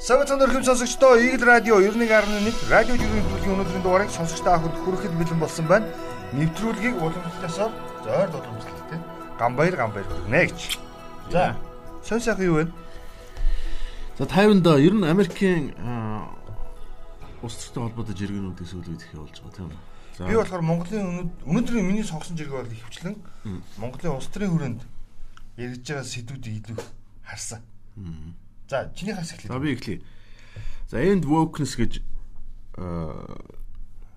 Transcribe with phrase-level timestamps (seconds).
[0.00, 5.40] Савцан өрхөм сонсогчдоо Eagle Radio 91.1 радио жирийн төлөвийн өнөөдрийн дугаарыг сонсогчдоо авахд хүрэхэд бэлэн
[5.40, 5.88] болсон байна.
[6.36, 7.72] Нэвтрүүлгийг уламжлалаасаар
[8.04, 9.00] зойр уламжлалтай
[9.38, 10.78] гамбаяр гамбаяр хүргэнэ гэж.
[11.32, 11.56] За.
[12.04, 12.64] Сон сайхан юу вэ?
[14.18, 15.72] За 50-нд ер нь Америкийн
[17.40, 20.28] улс төртэй холбоотой жиргэнүүдийг сүүл үед их явуулж байгаа тийм үү?
[20.28, 23.16] Би болохоор Монголын өнөөдрийн миний сонгосон жиргээ бол ихвчлэн
[23.76, 24.80] Монголын улс төрийн хүрээнд
[25.58, 26.78] яригдж байгаа сэдвүүдийг илүү
[27.24, 27.60] харсан.
[28.68, 29.52] За чиний хас эхлэе.
[29.52, 30.00] За би эхлэе.
[30.88, 32.00] За end wokeness гэж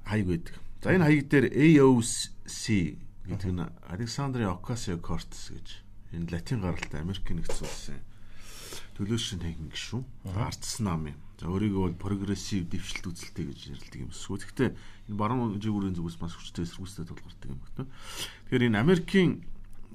[0.05, 0.55] хаяг байдаг.
[0.83, 2.97] За энэ хаяг дээр AOC
[3.27, 5.67] гэдэг нь Alexandria Ocasio-Cortez гэж
[6.15, 7.99] энэ латин гаралтай Америк нэгдсэн улсын
[8.97, 10.01] төлөөшин техник шүү.
[10.33, 11.19] Ардс нам юм.
[11.37, 14.41] За өөрийгөө бол прогрессив дэвшилт үзэлтэй гэж нэрлэдэг юм эсвэл.
[14.41, 17.85] Гэхдээ энэ баруун жигүүрийн зүгээс бас хүчтэй эсэргүүцтэй тулгардаг юм байна.
[18.49, 19.31] Тэгэхээр энэ Америкийн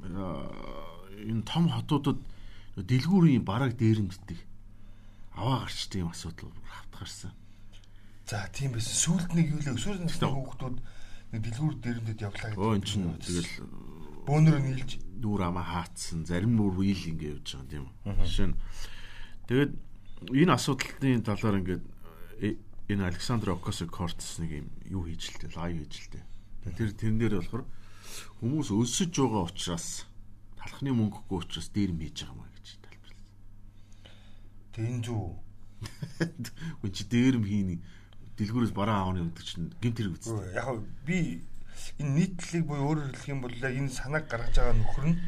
[0.06, 2.22] энэ том хотуудад
[2.76, 4.40] дэлгүүрийн бараг дээрэмддэг
[5.36, 7.32] аваа гарчдаг юм асуудал хавт гарсан.
[8.26, 8.96] За тийм байсан.
[8.96, 9.76] Сүүлд нэг юу лээ.
[9.76, 10.76] Сүүлд нэг хүүхдүүд
[11.32, 12.60] нэг дэлгүүр дээрэмдэд явлаа гэдэг.
[12.60, 13.52] Өө эн чинь тэгэл
[14.28, 16.24] бөөнөр нийлж дүүр амаа хаацсан.
[16.28, 17.88] Зарим бүр үйл ингэ явж байгаа юм.
[18.04, 18.56] Жишээ нь
[19.48, 19.72] тэгээд
[20.32, 21.84] энэ асуудлын талаар ингээд
[22.44, 22.56] э,
[22.92, 25.56] энэ Александр Окасо-Кортес нэг юм юу хийж л дээ.
[25.56, 26.24] Лайв хийж л дээ.
[26.76, 27.64] Тэр тэрэн дээр болохоор
[28.38, 30.06] хүмүүс өлсөж байгаа учраас
[30.62, 33.28] талхны мөнгөгүй учраас дээр мэж байгаа юм гэж тайлбарласан.
[34.72, 35.26] Тэн зүү.
[36.86, 37.70] Үн чи дээр м хийн
[38.38, 40.30] дэлгүүрээс бараа аавны гэдэг чинь гэмт хэрэг үст.
[40.54, 41.42] Яг би
[41.98, 45.18] энэ нийтлэлийг буюу өөрөөр хэлэх юм бол энэ санааг гаргаж байгаа нөхөр нь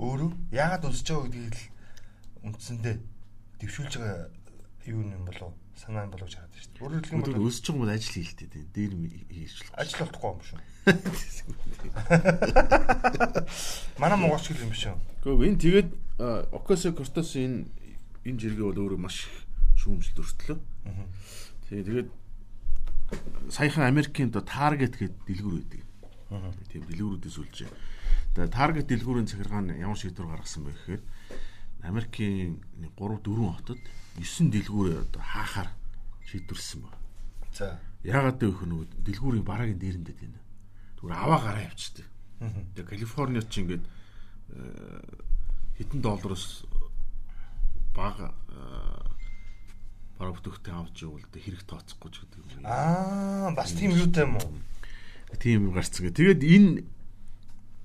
[0.00, 2.96] өөрөө яагаад унсж байгаа гэдгийг л үндсэндээ
[3.60, 4.30] дэвшүүлж байгаа
[4.88, 6.82] юу юм болов санаа юм болов хараад шүү дээ.
[6.82, 8.66] Өөрөөр юм бол өсөж байгаа бол ажил хийлтэй дээ.
[8.74, 8.92] Дээр
[9.30, 9.70] хийж л.
[9.78, 10.58] Ажил болохгүй юм шүү.
[14.02, 14.98] Манай монголч юм биш үү?
[15.22, 15.90] Гэхдээ энэ тэгээд
[16.50, 17.70] Окасо Кортос энэ
[18.26, 19.30] энэ жиргээ бол өөрөө маш
[19.78, 20.58] шүүмжлэлт өртлөө.
[21.70, 22.08] Тэгээ тэгээд
[23.54, 25.82] саяхан Америкийн до Target гэдэг дэлгүүр байдаг.
[26.68, 27.70] Тийм дэлгүүрүүдээс үлжээ.
[28.34, 31.02] Тэгээ Target дэлгүүрийн захиргаа нь ямар шийдвэр гаргасан бэ гэхээр
[31.86, 32.58] Америкийн
[32.98, 33.80] 3 4 хотод
[34.18, 35.70] 9 дэлгүүрээ одоо хаахаар
[36.26, 36.98] шийдвэрлсэн байна.
[37.54, 37.78] За.
[38.02, 40.40] Яагаад гэвэл нөгөө дэлгүүрийн бараагийн дээрэндээ байна.
[40.98, 42.06] Түр аваа гараа явчихдаг.
[42.74, 45.02] Тэгээ Калифорниуд ч ингээд э,
[45.78, 46.66] хэдэн доллароос
[47.94, 48.34] бага
[50.18, 52.66] бараа бүтээгдэхүүн авч явал тэ хэрэг тооцохгүй ч гэдэг юм.
[52.66, 54.50] Аа бас тийм юутай юм уу?
[55.38, 56.10] Тийм гарцгаа.
[56.10, 56.82] Тэгээд энэ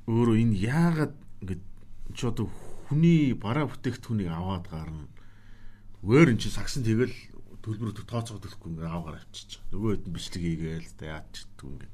[0.10, 1.14] өөрөө энэ яагаад
[1.46, 1.64] ингээд
[2.18, 2.50] ч одоо
[2.90, 5.06] хүний бараа бүтээгдэхүүнийг аваад гарна
[6.03, 7.16] Өөр эн чи сагсан тэгэл
[7.64, 9.64] төлбөрөд тооцоод төлөхгүй ингээ аавгаар авчиж.
[9.72, 11.91] Нөгөө хэд нь бичлэг хийгээл та яач гэдэг ингээ.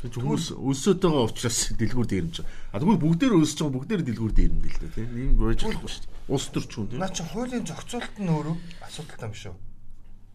[0.00, 0.54] Тэг хүмүүс
[1.02, 2.36] байгаа учраас дэлгүүр дээрэмж.
[2.70, 5.10] А тэгвэл бүгдээр өсөж байгаа бүгдээр дэлгүүр дээрэмд л дээ тийм.
[5.18, 6.30] Ийм байж болохгүй шүү дээ.
[6.30, 7.00] Улс төр ч юм тийм.
[7.02, 9.54] Наа чи хуулийн зохицуулалт нь өөрөө асуудалтай юм шүү.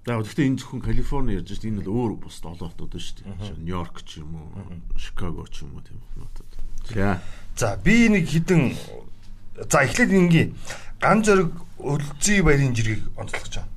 [0.06, 1.66] За гэхдээ энэ зөвхөн Калифорни ярьж байна.
[1.72, 3.58] Энэ бол өөр бус олон хотууд шүү дээ.
[3.58, 4.48] Нью-Йорк ч юм уу,
[5.02, 6.52] Шикаго ч юм уу тийм хотууд.
[6.94, 7.18] За.
[7.58, 8.78] За би нэг хідэн
[9.66, 10.54] за эхлээд ингийн
[11.00, 13.70] ган зөрөг өлзий баярын жиргэг онцлогч байгаа.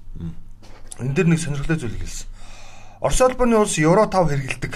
[0.98, 2.28] Энэ дэр нэг сонирхолтой зүйл хэлсэн.
[3.00, 4.74] Орос улбаны улс евро 5 хэрэгэлдэг.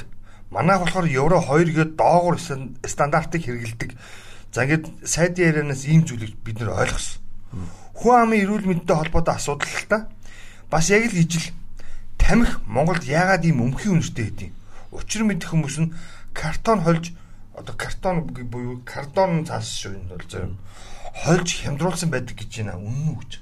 [0.50, 3.90] Манайх болохоор евро 2 гээд доогуур стандартыг хэрэгэлдэг.
[4.52, 7.18] За ингээд сайдын ярианаас ийм зүйлийг бид нэр ойлгосон.
[7.98, 9.98] Хүн амын эрүүл мэндтэй холбоотой асуудал л та.
[10.70, 11.50] Бас яг л ижил
[12.20, 14.50] тамхи Монголд яагаад ийм өмхий үнэртэй хэдий.
[14.92, 15.94] Учир мэдэх хүмүүс нь
[16.36, 17.16] картон хольж
[17.56, 20.52] одоо картон буюу картон цаас шүү энэ бол зөв
[21.14, 22.80] хольж хямдруулсан байдаг гэж байна.
[22.80, 23.32] Үнэн үү гэж.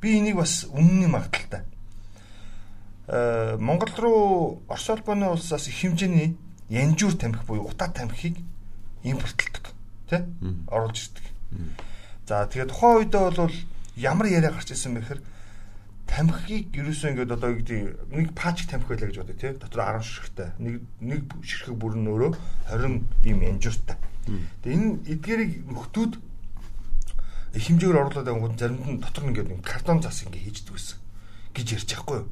[0.00, 1.64] Би энийг бас үнэн юм магадaltaй.
[3.08, 6.36] Э Монгол руу Орос улбаны улсаас их хэмжээний
[6.68, 8.38] янжуур тамхи буюу утаа тамхиг
[9.02, 9.74] импортлдог
[10.08, 10.22] тий
[10.68, 11.26] оруулж ирдэг.
[12.26, 13.56] За тэгээ тухайн үедээ бол
[13.96, 15.22] ямар яриа гарч ирсэн бэ гэхээр
[16.06, 17.80] тамхиг ерөөсөө ингээд одоо гэдэг
[18.14, 22.10] нэг пач тамхи байлаа гэж бодъё тий дотор 10 ширхэгтэй нэг нэг ширхэг бүр нь
[22.10, 22.32] өөрөө
[22.70, 23.98] 20 ийм янжууртай.
[24.62, 26.12] Тэгээ энэ эдгэрийг нөхдүүд
[27.54, 30.98] их хэмжээгээр оруулаад байгаа заримд нь дотор нь ингээд картон зас ингээд хийждэг гэсэн
[31.54, 32.28] гэж ярьж байхгүй юу?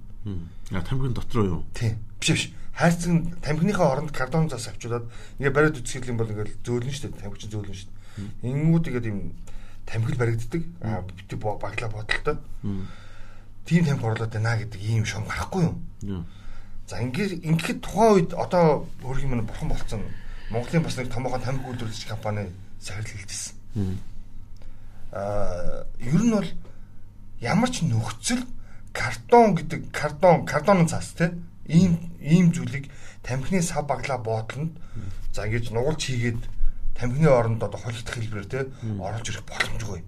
[0.71, 1.63] А тамхин дотор юу?
[1.75, 1.99] Тийм.
[2.21, 2.45] Биш биш.
[2.75, 5.11] Хайрцаг тамхиныхаа оронд картон зас авчуулаад
[5.43, 7.23] ингээд бариад үсгэл юм бол ингээд зөөлнө шүү дээ.
[7.27, 8.51] Тамхич зөөлнө шүү дээ.
[8.53, 9.19] Ингүүд ингээд юм
[9.87, 10.63] тамхил баригддаг.
[10.87, 12.37] А бити баглаа бодолтой.
[13.67, 16.23] Тийм тамхи оруулаад байна гэдэг ийм шум гарахгүй юу?
[16.87, 20.03] За ингээд ингээд тухайн үед одоо өөрх юм бурхан болцсон
[20.55, 22.49] Монголын бас нэг томоохон тамхи үйлдвэрлэгч компани
[22.81, 24.18] сахирл хэлжсэн а
[25.13, 26.51] ер нь бол
[27.41, 28.45] ямар ч нөхцөл
[28.93, 32.91] картон гэдэг картон картонын цаас тийм ийм ийм зүйлийг
[33.23, 34.73] тамхины сав баглаа боодлонд
[35.33, 36.41] за ингэж нугалж хийгээд
[36.99, 40.01] тамхины оронд одоо холигдох хэлбэрээр тийм оруулж ирэх боломжгүй.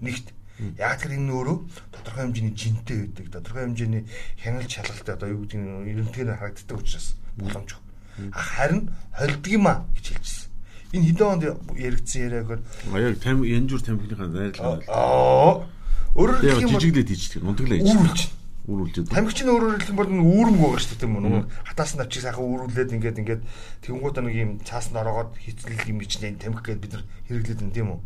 [0.00, 0.32] Нэгт.
[0.78, 1.58] Яг тэр энэ өөрөө
[1.90, 4.04] тодорхой хэмжээний жинтэй байдаг, тодорхой хэмжээний
[4.38, 7.82] хяналт шалгалтай одоо юу гэдэг нь эрентгэнээр харагддаг учраас боломжгүй.
[8.30, 10.51] Харин а гэж хэлчихсэн.
[10.92, 11.44] Энэ хэдэн онд
[11.76, 12.62] яригдсан яриа гэхээр
[13.00, 14.84] яг там янжуур тамхиныхаа найрлага.
[14.92, 15.64] аа
[16.12, 17.42] өөрөөр хэлэх юм бол жижиглээд хийчихдэг.
[17.42, 17.96] Унтаглаа хийчихдэг.
[17.96, 18.22] үүрүүлж
[18.62, 19.10] Үүрүүлж.
[19.10, 22.22] Тамхич нь өөрөөр хэлэх юм бол нэг үүрэмг байгаа шүү дээ тийм үү хатаас навчиг
[22.22, 23.42] сайхан үүрүүлээд ингээд ингээд
[23.82, 27.88] тэгэнгүүт нэг юм цаасанд ороогоод хитцэл юм чинь тамхи гэдээ бид нар хэрэглээд байна тийм
[27.90, 27.98] үү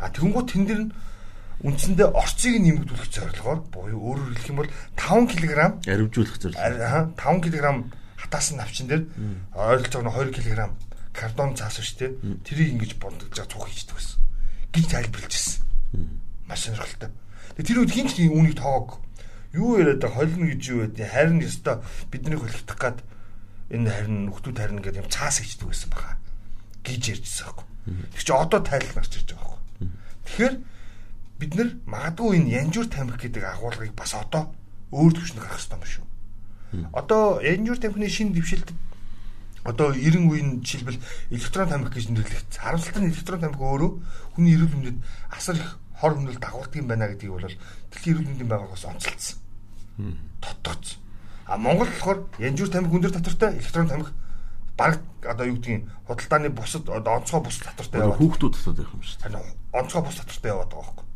[0.00, 0.92] а тэгэнгүүт тэн дээр нь
[1.60, 5.52] үндсэндээ орцыг нэмэгдүүлэх зорилгоор буюу өөрөөр хэлэх юм бол 5 кг
[5.84, 6.64] Аривжуулах зорилго.
[6.64, 7.56] аа 5 кг
[8.16, 9.04] хатаас навчин дээр
[9.52, 10.72] ойролцоогоор 2 кг
[11.20, 12.10] картон цаас шүү дээ.
[12.48, 14.18] Тэрийг ингэж бондгож байгаа цуг хийждэг байсан.
[14.72, 15.60] Гэж тайлбарлажсэн.
[16.48, 17.10] Маш сонирхолтой.
[17.60, 19.04] Тэгээ тэр үед хинч үүнийг тоог.
[19.52, 20.24] Юу яриад байгаа?
[20.24, 21.76] Холно гэж юу байдیں۔ Харин ёстой.
[22.08, 22.98] Биднийг холигдох гад
[23.68, 26.18] энэ харин нөхдүүд харин гэдэг юм цаас хийдэг байсан баха.
[26.86, 27.66] Гэж ярьжсэн байхгүй.
[28.16, 29.88] Тэг чи одоо тайлбар гарч ирж байгаа байхгүй.
[30.26, 30.54] Тэгэхээр
[31.38, 34.54] бид нар магадгүй энэ янжуур тамхи гэдэг агуулгыг бас одоо
[34.90, 36.06] өөр төвшөнд гаргах хэрэгтэй юм шүү.
[36.94, 38.76] Одоо янжуур тамхины шинэ дэвшилтэд
[39.64, 42.62] одоо 90 үеийн жишээлбэл электрон тамхи гэж нэрлэгдсэн.
[42.62, 43.90] Харамсалтай нь электрон тамхи өөрөө
[44.36, 44.98] хүний эрүүл мэндэд
[45.30, 49.38] асар их хор хөндлөлт дагуулдаг юм байна гэдгийг бол дэлхийн эрүүл мэндийн байгууллагаас онцлцсон.
[50.40, 50.96] Тодтогц.
[51.44, 54.12] А Монгол болохоор янжуур тамхи өндөр татвартай электрон тамхи
[54.80, 59.02] баг одоо юу гэдгийг худалдааны бусад одоо онцгой бус татвартай яваад Хүүхдүүд татаад байх юм
[59.04, 59.56] шүү дээ.
[59.76, 61.06] онцгой бус татвартай яваад байгаа байхгүй.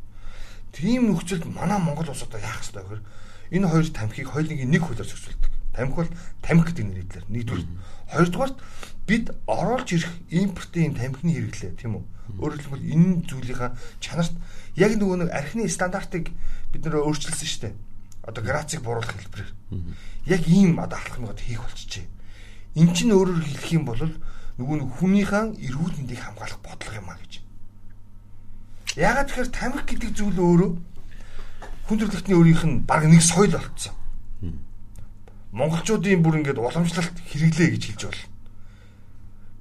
[0.74, 3.02] Тийм нөхцөлд манай Монгол улс одоо яах ёстой вэ гэхээр
[3.56, 5.52] энэ хоёр тамхиг хоёулынгийн нэг хуулиар зохицуулдаг.
[5.72, 6.10] Тамхи бол
[6.44, 7.66] тамхи гэдэг нэрээр нэгдүгээр.
[8.14, 8.56] Хоёрдугаарт
[9.06, 12.04] бид оруулж ирэх импортын тамхины хэрэглээ тийм үү?
[12.38, 13.70] Өөрөөр хэлбэл энэ зүйлийнхаа
[14.00, 14.34] чанарт
[14.78, 16.30] яг нөгөө нэг архины стандартыг
[16.72, 17.74] бид нөр өөрчилсөн шүү дээ.
[18.24, 19.52] Одоо грацийг бууруулах хэлбэрээр.
[20.30, 22.06] Яг ийм одоо алхмад хийх болчихжээ.
[22.80, 27.18] Эн чинь өөрөөр хэлэх юм бол нөгөө нэг хүнийхэн эрүүл мэндийг хамгаалах бодлого юм а
[27.18, 27.32] гэж.
[28.96, 30.70] Ягаад тэгэхээр тамхи гэдэг зүйл өөрөө
[31.90, 33.94] хүн төрөлхтний өөрийнх нь баг нэг соёл болцсон.
[35.54, 38.26] Монголчуудын бүр ингээд уламжлалт хэрэглээ гэж хэлж болно.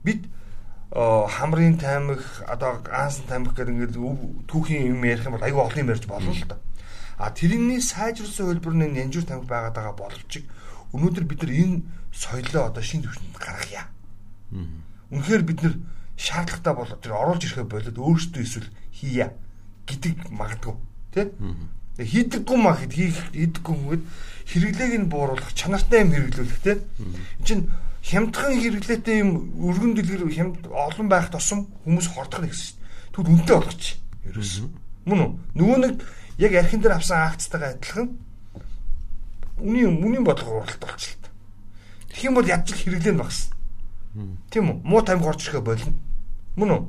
[0.01, 0.21] Бид
[0.93, 3.97] хамрын тамхи одоо гансан тамхи гэдэг ингээд
[4.49, 6.57] түүхийн юм ярих юм бол аюу олон юм ярьж болно л да.
[7.21, 10.41] А тэрний сайжруулсан хөлбөр нь янжуур тамхи байгаад байгаа боловч
[10.93, 11.77] өнөөдөр бид нар энэ
[12.09, 13.85] соёлоо одоо шинэ төвшөнд гаргая.
[15.13, 15.73] Үнэхээр бид нар
[16.17, 19.33] шаардлагатай бол тэр оруулж ирэхэ болоод өөрсдөө эсвэл хийя
[19.89, 20.75] гэдэг магадгүй
[21.13, 21.25] тий
[21.97, 24.01] хийдэггүй маа хэд хийх хийдэггүй хүмүүс
[24.49, 27.63] хэрэглээг нь бууруулах чанартай юм хэрэглүүлэх тий энэ чинь
[28.03, 33.13] хямдхан хэрэглээтэй юм өргөн дэлгэр хямд олон байх тусам хүмүүс хордох нь гэсэн шүү дээ
[33.13, 33.83] тэгвэл үнэтэй болгоч
[34.27, 34.53] ерөөс
[35.07, 35.95] мөн үү нөгөө нэг
[36.41, 38.07] яг архин дээр авсан акцтайгаа адилхан
[39.61, 41.23] үний үнийн бодлого уралт болчихлоо
[42.13, 43.49] Тэгэх юм бол ядч л хэрэглэн багсан.
[44.53, 44.77] Тийм үү?
[44.85, 45.97] Муу тамхи орж ирэхэ болно.
[46.55, 46.81] Мөн үү?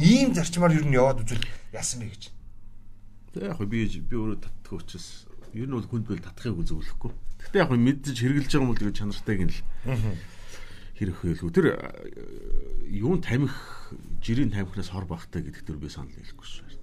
[0.00, 1.44] Ийм зарчмаар юу нь яваад үзвэл
[1.76, 2.32] яасан бэ гэж.
[3.34, 7.10] Тэг яг би би өөрөө татдаг учраас ер нь бол хүнд бэл татахыг үзүүлэхгүй.
[7.42, 9.58] Гэхдээ яг мэддэж хэрэгжилж байгаа юм бол тэгээ чанартайг нь л
[10.94, 11.50] хэрэг хөлгөө.
[11.50, 11.78] Тэр э,
[12.94, 13.50] юун тамхи
[14.22, 16.78] жирийн тамхинаас хор багтай гэдэг төр би санал нийлэхгүй шүү.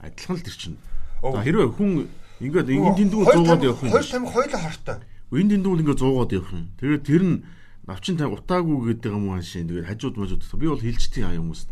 [0.00, 0.80] Адилхан л тэр чинь.
[1.20, 2.08] Хэрвээ хүн
[2.40, 3.92] ингээд энэ дэндүү зуугаад явах юм.
[3.92, 4.96] Хоёр тамхи хоёулаа хортой.
[5.36, 6.64] Энд дэндүү ингээд зуугаад явах юм.
[6.80, 7.36] Тэгээд тэр нь
[7.84, 9.68] навчин там утаагүй гэдэг юм аа шин.
[9.68, 11.62] Тэгээд хажууд мажууд би бол хилчтийн аа хүмүүс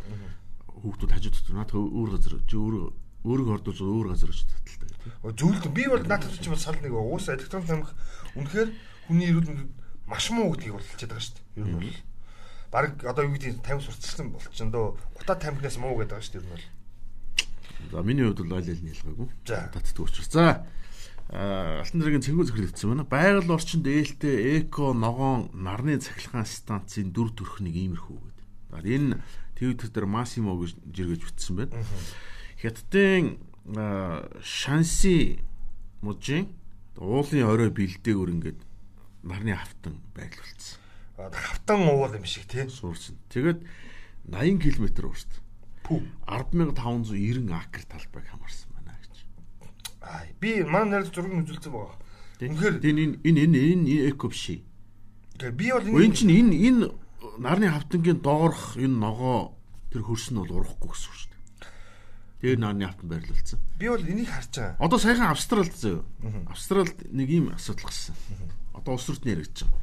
[0.69, 2.87] хүүхдүүд хажууд дотор наадах өөр газар чи өөрөө
[3.25, 4.89] өөрийгөө ордуулж өөр газар очиж таталтай.
[5.37, 7.93] Зүйлд би бол надад ч бол сал нэг уус электрон тамхи
[8.37, 8.71] үнэхээр
[9.09, 9.71] хүний эрүүл мэндэд
[10.09, 11.61] маш муу гэдгийг бол хэлчихэж байгаа шүү дээ.
[11.61, 11.99] Ер нь бол
[12.73, 14.89] баг одоо юу гэдэг тамхи сурталчилсан болчихно дөө.
[15.21, 16.67] Гута тамхинаас муу гэдэг байгаа шүү дээ ер нь бол.
[17.93, 19.29] За миний хувьд бол айл айл нийлгаагүй.
[19.45, 19.69] За.
[19.73, 20.29] татдаг учраас.
[20.33, 20.67] За
[21.31, 23.07] алтан зэрэгийн цэнгүү зөвлөгдсөн байна.
[23.07, 28.83] Байгаль орчинд ээлтэй эко ногоон нарны цахилгаан станцын дүр төрхнийг иймэрхүү гэдэг.
[28.83, 29.23] Энэ
[29.55, 31.79] Twitter дээр Massimo гэж жиргэж бүтсэн байна.
[32.61, 33.39] Хятадын
[34.45, 35.41] Шанси
[36.05, 36.53] мужийн
[37.01, 38.61] уулын орой бэлдээгүр ингээд
[39.25, 40.77] нарны хавтан байрлуулсан.
[41.17, 42.69] Хавтан уул юм шиг тий.
[42.69, 43.17] Суурсан.
[43.33, 43.65] Тэгээд
[44.29, 45.31] 80 км урт
[45.85, 46.05] Пүү.
[46.29, 49.17] 10590 акр талбайг хамарсан байна гэж.
[50.05, 51.97] Аа, би манай найрал зураг үзүүлсэн байгаа.
[52.41, 54.61] Үнэхээр энэ энэ энэ энэ эко биш.
[55.41, 56.87] тэгээ би бол Үн чинь энэ энэ
[57.41, 59.57] нарны хавтангийн доорх энэ ногоо
[59.89, 61.40] тэр хөрс нь бол урахгүй гэсэн үг шүү дээ.
[62.41, 63.61] Тэр нарны хавтан байрлуулсан.
[63.79, 64.77] би бол энийг харж байгаа.
[64.81, 66.01] Одоо саяхан Австралид зөө.
[66.49, 68.17] Австралид нэг юм асуудал гарсан.
[68.73, 69.81] Одоо улс төрт нэрэж байгаа.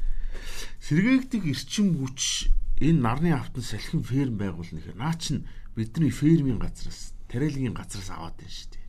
[0.82, 2.50] Сэргээгдэх эрчим хүч
[2.82, 8.34] энэ нарны хавтан салхин ферм байгуулна гэхээр наа чин бидний фермийн газраас, тариалгийн газраас аваад
[8.38, 8.86] байна шүү дээ.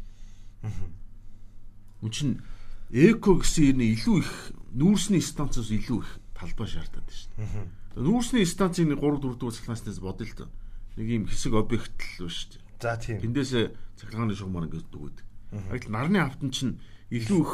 [2.02, 2.30] Үн чин
[2.90, 4.32] эко гэсэн энэ илүү их
[4.74, 8.02] нүүрсний станцаас илүү их талбай шаардаад байна шүү дээ.
[8.02, 10.50] Нүүрсний станцын 3 4 дугаар цахилгаанаас бодъё л доо.
[10.98, 12.69] Нэг юм хэсэг объект л байна шүү дээ.
[12.80, 13.20] За тийм.
[13.20, 13.52] Тэндээс
[14.00, 15.18] цахилгааны шугамар ингээд дүгөөд.
[15.76, 16.80] Яг л нарны хавтан чинь
[17.12, 17.54] илүү их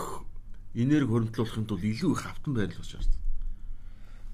[0.77, 3.22] энерги хөрөнгөлүүлэхин тулд илүү их автан байрлуулж шаардсан.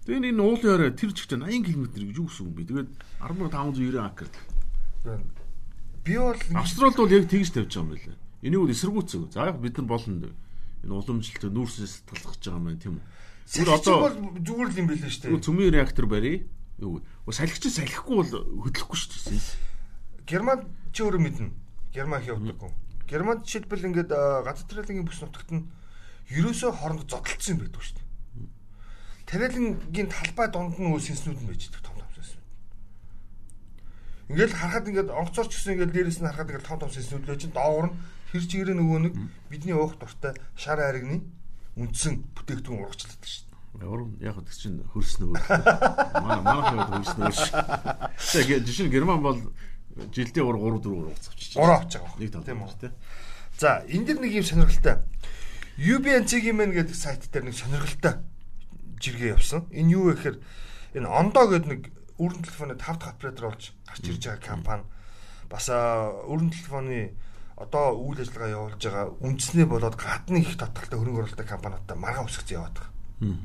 [0.03, 2.67] Тэгээд энэ уулын орой тэр чигт 80 км гэж юу гэсэн юм бэ?
[2.67, 2.89] Тэгээд
[3.21, 4.27] 10590 акр.
[6.03, 8.17] Би бол Австралид бол яг тэгж тавьж байгаа юм байна.
[8.41, 9.21] Энийг бол эсэргүүцэг.
[9.31, 10.33] За яг бид нар болно.
[10.81, 13.05] Энэ уламжлалт нүүрсээс талхаж байгаа юм байна тийм үү?
[13.45, 13.97] Зүгээр одоо
[14.41, 15.45] зүгээр л юм билээ шүү дээ.
[15.45, 16.49] Цөмийн реактор барий.
[16.81, 17.05] Юу.
[17.29, 19.70] Салхич салхихгүй бол хөдлөхгүй шүү дээ.
[20.31, 20.63] Герман
[20.95, 21.51] чи өөрөө мэднэ.
[21.91, 22.71] Герман явдаггүй.
[23.11, 24.11] Германд жишээлбэл ингээд
[24.47, 25.67] газар тариалангийн бүс нутагт нь
[26.31, 28.07] ерөөсөө хооронд зодтолцсон юм байдаг шүү дээ.
[29.27, 32.47] Тариалангийн талбай донд нь үл сэнснүүд нь байж байгаа том том сэнснүүд.
[34.31, 37.51] Ингээд харахад ингээд онгоцорч гэсэн ингээд дээрэс нь харахад ингээд том том сэнснүүд л чинь
[37.51, 37.97] доогор нь
[38.31, 39.13] хэр чигээрээ нөгөө нэг
[39.51, 41.19] бидний уух дуртай шар айрагны
[41.75, 43.83] үндсэн бүтээгдэхүүн урагчлалтай шүү дээ.
[43.83, 45.43] Ямар яг гэх чинь хөрснө өөр.
[46.23, 47.39] Манай манай хавьд хөрснө өөр.
[48.31, 49.39] Тэгээ жишээ нь Герман бол
[50.09, 51.77] жилдээ 3 3 4 урагц авчиж байгаа.
[51.77, 52.15] 3 авч байгаа.
[52.17, 52.91] Нэг тийм үү?
[53.61, 54.97] За, энэ дэр нэг юм сонирхолтой.
[55.77, 58.15] UBNC-ийн мэн гэдэг сайт дээр нэг сонирхолтой
[58.97, 59.69] жиргээ явсан.
[59.69, 60.37] Энэ юу вэ гэхээр
[60.97, 61.81] энэ Ондоо гэдэг нэг
[62.21, 64.85] өрн телефоны 5 дахь оператор болж гарч ирж байгаа компани
[65.49, 67.13] бас өрн телефоны
[67.57, 72.49] одоо үйл ажиллагаа явуулж байгаа үндэснээ болоод гадны их татгалтай хөрөнгө оруулалттай компаниудтай маргаан өсгөж
[72.53, 73.37] яваад байгаа.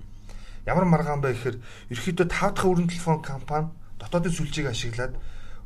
[0.66, 1.56] Ямар маргаан бэ гэхээр
[1.92, 3.68] ерөөхдөө 5 дахь өрн телефон компани
[4.00, 5.14] дотоодын сүлжээг ашиглаад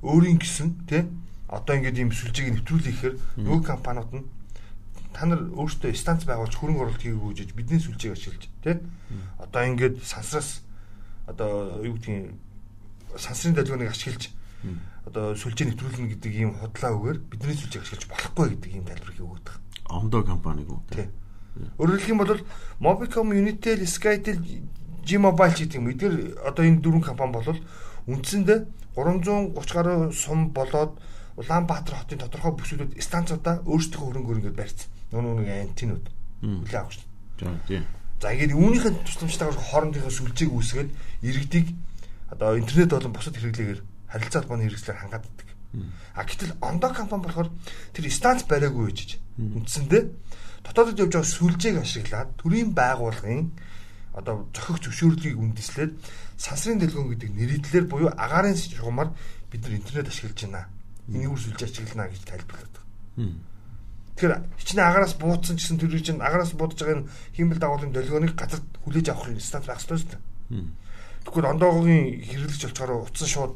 [0.03, 1.05] өөрийн гэсэн тий
[1.49, 3.15] одоо ингээд ийм сүлжээг нэвтрүүлэхээр
[3.45, 4.27] нөгөө компаниуд нь
[5.13, 8.77] та нар өөрсдөө станц байгуулж хөрөнгө оруулалт хийгээгүй гэж бидний сүлжээг ашиглаж тий
[9.43, 10.63] одоо ингээд сансраас
[11.27, 12.35] одоо юу гэдгийг
[13.17, 14.31] сансрын дэлгөөнийг ашиглаж
[15.07, 19.45] одоо сүлжээ нэвтрүүлнэ гэдэг ийм худлаа үгээр бидний сүлжээг ашиглаж болохгүй гэдэг ийм тайлбарыг өгöd
[19.49, 19.63] байгаа.
[19.91, 20.81] Ондоо компаниг үү?
[20.95, 21.09] Тий.
[21.81, 22.41] Өөрөөр хэлэх юм бол
[22.79, 24.39] Mobicom, Unitel, Skytel,
[25.03, 25.91] G-Mobile ч гэдэг юм.
[25.91, 26.15] Эдгээр
[26.47, 27.59] одоо энэ дөрвөн компани бол
[28.07, 28.59] үндсэндээ
[28.97, 30.99] 330 гаруй сум болоод
[31.41, 34.91] Улаанбаатар хотын тодорхой бүсгүүд станцуудаа өөрсдөө хөрөнгө ингээд барьсан.
[35.15, 36.07] Нүг нэг антинууд
[36.43, 37.01] хүлээ авах.
[37.41, 37.87] За тийм.
[38.21, 40.91] За ингээд үүнийхэн тусламжтайгаар хоорондынхоо сүлжээг үүсгээд
[41.25, 41.67] иргэдийг
[42.29, 43.81] одоо интернет болон бусад хэрэглээгээр
[44.11, 45.49] харилцаа холбооны хэрэгслээр хангаддаг.
[46.19, 47.49] А гэтэл ондоо компани болохоор
[47.95, 50.03] тэр станц бариагүй гэж үндсэндээ
[50.67, 53.55] дотоодод явж байгаа сүлжээг ашиглаад төрийн байгууллагын
[54.19, 55.93] одоо зохих зөвшөөрлөгийг үндэслээд
[56.41, 59.13] сансрын дэлгөөн гэдэг нэрийдлэр буюу агаарын шугамар
[59.53, 60.73] бид нар интернет ашиглаж байна.
[61.13, 63.51] Энийг үрсүүлж ашиглана гэж тайлбарлаад байгаа.
[64.17, 68.61] Тэгэхээр хичнээн агараас буудсан гэсэн төрөй чинь агараас буудаж байгаа энэ хиймэл дагуулын долгионыг газар
[68.85, 70.65] хүлээж авах станц байх ёстой шүү дээ.
[71.29, 73.53] Тэгвэл ондоогогийн хэрэглэж олцохоор утсан шууд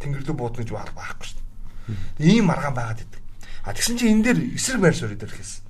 [0.00, 2.36] тэнгэр рүү буудна гэж байхгүй шүү дээ.
[2.36, 3.22] Ийм маргаан байгаад идэг.
[3.64, 5.62] А тэгсэн чинь энэ дээр эсрэг байр суурь дээр хэлсэн.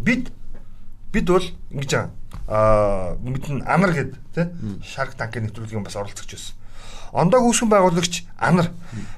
[0.00, 0.32] Бид
[1.12, 1.92] бид бол ингэж
[2.48, 4.46] аа мэдэн анар гэд тий
[4.82, 6.56] шарк танкын нэвтрүүлгийн бас оролцогч байсан.
[7.12, 8.72] Ондоог үүсгэн байгуулагч анар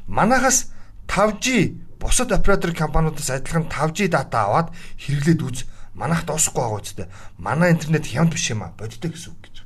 [0.06, 0.74] манахаас
[1.06, 5.58] 5G бусад оператор компаниудаас адилхан 5G дата аваад хэрэглээд үз
[5.94, 7.06] манайх дуусахгүй байгаа үстэй.
[7.38, 9.56] Манай интернет хямд биш юм а бодтой гэсэн үг гэж.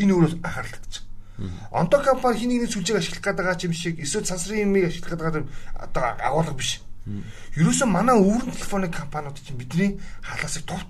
[0.00, 1.04] Энэ өөрөөс анхаарал татчих.
[1.70, 5.44] Ондоо компани хин нэгний сүлжээг ашиглах гэдэг байгаа юм шиг эсвэл сансрын юмыг ашиглах гэдэг
[5.76, 6.80] одоо агуулга биш.
[7.56, 10.86] Ерөөсөө манай өвөрн телефоны компаниуд чинь бидний халаасыг товт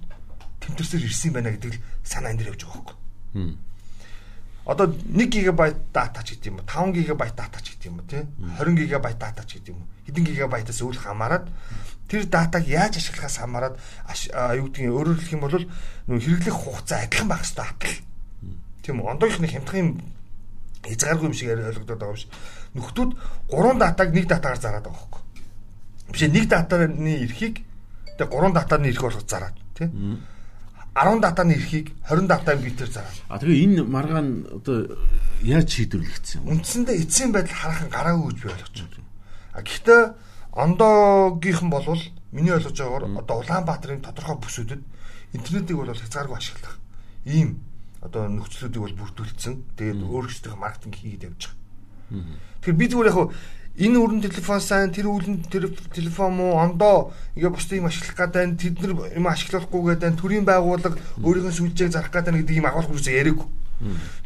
[0.62, 2.96] тэмдэрсээр ирсэн байна гэдэг л санаа энэ дэр явж байгаа хөөхгүй.
[4.64, 8.06] Одоо 1 ГБ дата ч гэдэг юм уу 5 ГБ дата ч гэдэг юм уу
[8.06, 8.22] тий
[8.62, 9.90] 20 ГБ дата ч гэдэг юм уу?
[10.06, 11.50] Хэдэн гигабайтаас үл хамааран
[12.06, 13.74] тэр датаг яаж ашиглахаас хамааран
[14.54, 15.66] юу гэдгийг өөрөөр хэлэх юм бол
[16.06, 17.98] нөх хэрэглэх хугацаа адилхан байх хэрэгтэй атал.
[18.86, 19.10] Тийм үү?
[19.10, 19.90] Ондоогийнхны хямдхан юм
[20.86, 22.30] хязгааргүй юм шиг ойлгогдоод байгаа юм шиг.
[22.78, 23.10] Нөхдүүд
[23.50, 25.22] 3 датаг нэг датагаар зараад байгаа хөөхгүй.
[26.14, 27.66] Биш нэг датаны эрхийг
[28.14, 29.90] тэгээ 3 датаны эрх болгож зараад тий
[30.94, 33.16] 10 датаны эрхийг 20 датаа битээр зараад.
[33.28, 34.98] А тэгээ энэ маргаан одоо
[35.40, 36.60] яаж шийдвэрлэгдсэн юм?
[36.60, 39.08] Үндсэндээ эцсийн байдал хараахан гараагүй гэж би ойлгож байна.
[39.56, 40.02] А гэхдээ
[40.52, 44.82] ондоогийнхан болвол миний ойлгож байгаагаар одоо Улаанбаатарын тодорхой бүсүүдэд
[45.32, 46.76] интернетийг бол хязгааргүй ашиглах.
[47.24, 47.64] Ийм
[48.04, 49.54] одоо нөхцлүүдийг бол бүрдүүлсэн.
[49.80, 52.36] Тэгээд өөрсдөө маркетинг хийгээд явж байгаа.
[52.60, 53.32] Тэгэхээр би зүгээр яг
[53.78, 58.76] энэ өрн телефон сайн тэр үлэн телефон муу ондоо ингээ бусдыг юм ашиглах гэдэг тэд
[58.84, 63.48] нар юм ашиглахгүй гэдэг төрийн байгууллага өөрийнхөө сүлжээг зарах гэдэг гэдэг ийм агуулга үүсээ яриаггүй.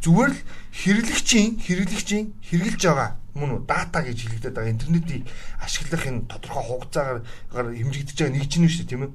[0.03, 0.41] Зүгээр л
[0.75, 5.23] хэрэглэгчийн хэрэглэгчийн хэрэгжилж байгаа мөн үү дата гэж хэлэгдэт байгаа интернетийг
[5.62, 9.12] ашиглах энэ тодорхой хугацаагаар хэмжигдэж байгаа нэгж нь шүү дээ тийм ээ.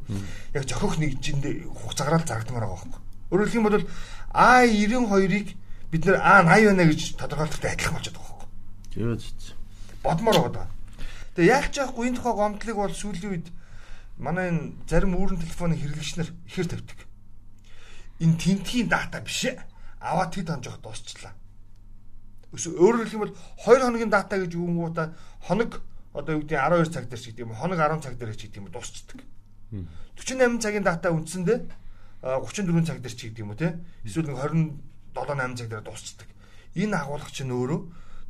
[0.55, 1.45] Яг зохих нэгжинд
[1.75, 3.01] хугацаагаар л зарагдмаар байгаа байхгүй.
[3.35, 3.85] Өөрөөр хэлэх юм бол
[4.31, 5.47] А92-ыг
[5.91, 8.49] бид нэр А80 байна гэж тодорхойлохтой адилхан болчиход байгаа байхгүй.
[8.95, 9.50] Тийм
[10.03, 10.67] бодмоор байгаа.
[11.35, 13.47] Тэгээ яах ч яахгүй энэ тухай гомдлыг бол сүүлийн үед
[14.17, 16.99] манай энэ зарим үүрэн телефоны хэрэглэгчнэр ихэр тавьдаг.
[18.19, 19.57] Энэ тентгийн дата биш ээ.
[20.01, 21.33] Аваад тэд хонжох дуусчлаа.
[22.51, 25.15] Өөрөөр хэлэх юм бол 2 хоногийн дата гэж үгэнгуудаа
[25.45, 25.79] хоног
[26.11, 28.59] одоо юу гэдэг 12 цаг дээр ч гэдэг юм хоног 10 цаг дээр ч гэдэг
[28.59, 29.19] юм дуусчдаг.
[30.19, 31.59] 48 цагийн дата үндсэндээ
[32.21, 33.79] 34 цаг дээр ч гэдэг юм уу те.
[34.03, 34.75] Эсвэл нэг 27
[35.15, 36.27] 8 цаг дээр дуусчдаг.
[36.75, 37.79] Энэ агуулга чинь өөрөө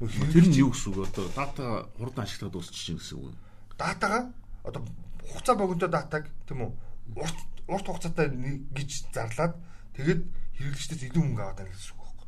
[0.10, 1.63] тэр нь юу гэсэн үг одоо дата
[1.98, 3.38] хурдан ашиглаад дуусчих гэсэн үг.
[3.77, 4.34] Датага
[4.65, 4.81] одоо
[5.29, 6.72] хугацаа богино датаг тийм үү?
[7.22, 7.38] Урт
[7.70, 8.34] урт хугацаатай
[8.74, 9.53] гэж зарлаад
[9.93, 10.25] тэгэд
[10.58, 12.27] хэрэглэгчдээс илүү мөнгө аваад байна гэсэн үг байхгүй.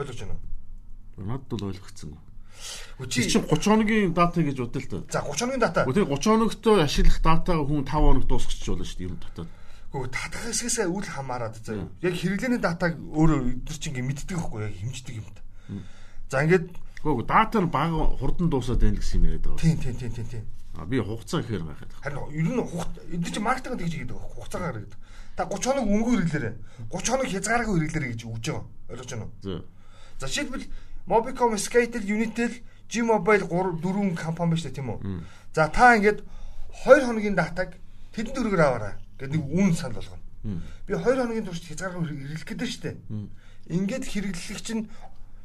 [0.00, 0.42] Ойлгож байна уу?
[1.28, 2.16] Надад бол ойлгогдсон.
[3.12, 5.20] Чи чинь 30 хоногийн дата гэж бодъё л та.
[5.20, 5.84] За 30 хоногийн дата.
[5.84, 9.48] Гэхдээ 30 хоногт ашиглах датаг хүн 5 хоног дуусгачих болно шүү дээ юм дотоод.
[9.92, 11.88] Гэхдээ татах хэсгээс үл хамаарад заа.
[12.02, 15.47] Яг хэрэглээний датаг өөрөө өдөр чинь мэддэг байхгүй яг хэмждэг юм та.
[16.28, 19.62] За ингээд Гэхдээ дата нь бага хурдан дуусаад байна гэсэн юм яриад байгаа.
[19.62, 20.44] Тийм тийм тийм тийм тийм.
[20.74, 21.90] А би хугацаа гэхээр байхад.
[22.02, 24.98] Харин ер нь хугацаа энд чинь маркетинг гэж хэлдэг байхгүй хугацаагаар гэдэг.
[25.38, 26.50] Та 30 хоног өнгө хэрэглээрэ.
[26.90, 28.66] 30 хоног хязгааргүй хэрэглээрэ гэж өгж байгаа.
[28.90, 29.62] Ойлгож байна уу?
[30.18, 30.66] За жишээлбэл
[31.08, 32.52] Mobicom, Skytel, Unitel,
[32.90, 35.00] G-Mobile 3 4 компани байна шүү дээ тийм үү?
[35.54, 36.18] За та ингээд
[36.82, 37.78] 2 хоногийн датаг
[38.10, 40.26] тэдэн дөрөөр аваарай гэдэг нэг үн санал болгоно.
[40.82, 42.96] Би 2 хоногийн турш хязгааргүй хэрэглэх гэдэг шүү дээ.
[43.70, 44.90] Ингээд хэрэглэх чинь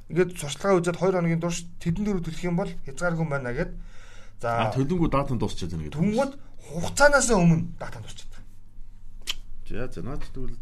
[0.09, 3.71] ингээд сурчлагаа үзээд 2 хоногийн турш тэдэн дөрөв төлөх юм бол хязгааргүй байна гэд.
[4.43, 5.99] За төлөнгөө датан дуусчихад байна гэдэг.
[5.99, 8.43] Түнгод хугацаанаас өмнө датан дуусчихад.
[9.69, 10.57] За за наад тэгвэл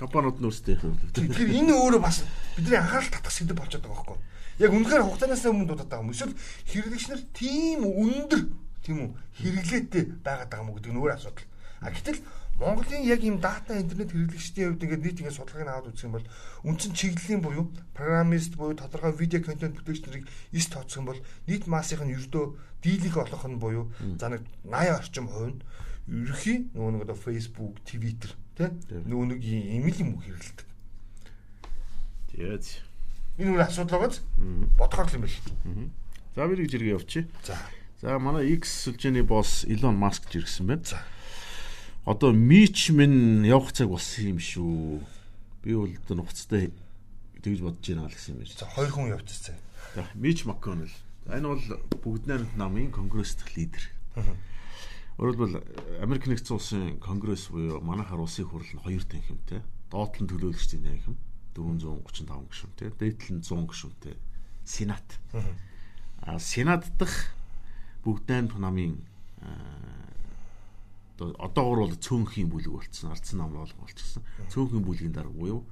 [0.00, 0.96] компаниуд нь өөрсдөө юм.
[1.12, 2.24] Тэгэхээр энэ өөрөө бас
[2.56, 4.24] бидний анхаарал татах сэдв болчиход байгаа байхгүй юу?
[4.64, 6.12] Яг үнэхээр хугацаанаас өмнө дуудаад байгаа юм.
[6.16, 6.34] Эсвэл
[6.72, 8.40] хэрэглэгч нар тийм өндөр
[8.80, 9.10] тийм үү
[9.44, 11.48] хэрэглээтэй байгаад байгаа юм гэдэг нь өөр асуудал.
[11.84, 12.20] А гэтэл
[12.60, 16.28] Монголын яг ийм дата интернет хэрэглэгчдийн хувьд ингээд нийт ингээд судалгааг аваад үзэх юм бол
[16.68, 21.64] үндсэн чиглэлийн буюу программист буюу тодорхой видео контент бүтээгч нарыг эс тооцох юм бол нийт
[21.64, 22.44] массыг нь ердөө
[22.84, 23.88] дийлэх олох нь буюу
[24.20, 25.62] за нэг 80 орчим хувь нь
[26.04, 28.68] ерөхий нөгөө нэг одоо Facebook, Twitter тий
[29.08, 30.68] нөгөө нэг ийм юм хэрэглэдэг.
[32.36, 32.64] Тэгээд
[33.40, 34.20] Энэ үр асуудал байгааз
[34.76, 35.40] бодохоор юм биш.
[36.36, 37.24] За би нэг зэрэг явчих.
[37.40, 37.56] За.
[38.04, 40.84] За манай X сүлжээний босс Elon Musk ч ирсэн байна.
[40.84, 41.00] За.
[42.04, 45.04] Одоо мич минь явах цаг болсон юм шүү.
[45.62, 46.72] Би бол одоо нухацтай
[47.44, 48.56] тэгж бодож байна гэсэн юм байна.
[48.56, 49.56] За хоёр хүн явчихсан.
[49.94, 50.88] За Мич Макконел.
[51.28, 51.60] Энэ бол
[52.00, 53.84] бүгд найрамд намын конгресс дэх лидер.
[55.20, 55.60] Өөрөлдвөл
[56.00, 59.60] Америк нэгдсэн улсын конгресс буюу манайхаар улсын хурал нь хоёр танхимтай.
[59.92, 61.16] Доотлон төлөөлөгчдийн танхим.
[61.52, 64.16] 435 гишүүнтэй, дээдл нь 100 гишүүнтэй
[64.64, 65.04] Сенат.
[66.24, 67.36] Аа Сенат дахь
[68.00, 68.96] бүгд найрамд намын
[71.20, 74.24] одоогор бол цөөнхийн бүлэг болцсон, ардсан нам болгон болчихсон.
[74.48, 75.64] Цөөнхийн бүлгийн дарга буюу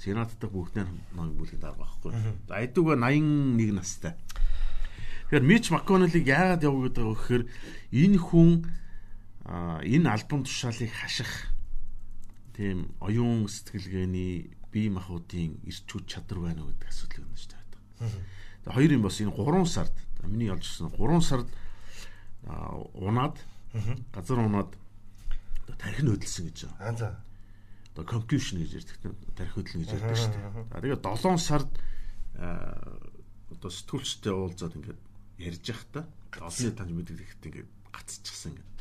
[0.00, 2.12] Сенат дахь бүгд найрамд намын бүлгийн дарга байхгүй.
[2.48, 4.16] За айдуга 81 настай.
[5.28, 7.44] Тэгэхээр Мич Макконелыг яагаад явуулдаг вэ гэхээр
[7.92, 8.64] энэ хүн
[9.84, 11.52] энэ альбом тушаалыг хаших
[12.56, 17.68] тийм оюун сэтгэлгээний бие махбодын эрч хүч чадвар байна уу гэдэг асуудал байна шүү дээ.
[18.64, 21.48] Тэгээ хоёр юм бас энэ 3 сард миний олж ирсэн 3 сард
[22.96, 23.36] унаад
[24.16, 24.79] газар унаад
[25.78, 26.80] тархин хөдөлсөн гэж байна.
[26.80, 27.08] Аа за.
[27.94, 28.98] Одоо competition гэж ярьдаг
[29.36, 30.50] тархи хөдлөн гэж ярьдаг шүү дээ.
[30.70, 31.70] За тэгээ 7 сард
[33.50, 35.00] одоо сэтгүүлчтэй уулзаад ингээд
[35.38, 36.00] ярьж явах та
[36.40, 38.78] олонний танд мэдээлэхэд ингээд гацчихсан ингээд.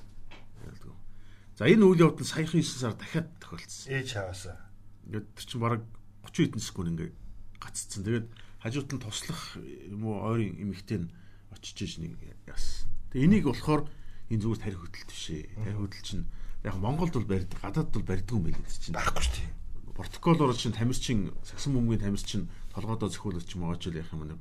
[1.60, 3.92] За энэ үйл явдал саяхан 9 сар дахиад тохиолдсон.
[3.92, 4.70] Ээж хаваасаа
[5.10, 5.82] Ингээд тэр чинь бараг
[6.30, 7.14] 30 хэдэн секунд ингээд
[7.58, 8.06] гаццсан.
[8.06, 8.28] Тэгээд
[8.62, 9.42] хажууд нь туслах
[9.90, 11.10] юм уу ойрын эмэгтэй нь
[11.50, 12.14] очиж иж нэг
[12.46, 12.86] яасан.
[13.10, 13.90] Тэгээ энийг болохоор
[14.30, 15.50] энэ зүгээр тарих хөдөлт биш ээ.
[15.66, 16.26] Тарих хөдөл чинь
[16.64, 18.96] яг Монголд бол барьдаг, гадаадд бол барьдаг юм гэдэг чинь.
[18.96, 19.96] Байхгүй шүү дээ.
[19.96, 24.40] Протоколоор чинь тамирчин сагсан бөмбөгийн тамирчин толгойдоо зөхиөлөж ч юм уу очил яах юм нэг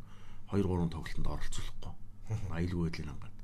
[0.50, 1.92] 2 3 тоглолтод оролцуулахгүй.
[2.54, 3.36] Аюулгүй байдлын ангаад.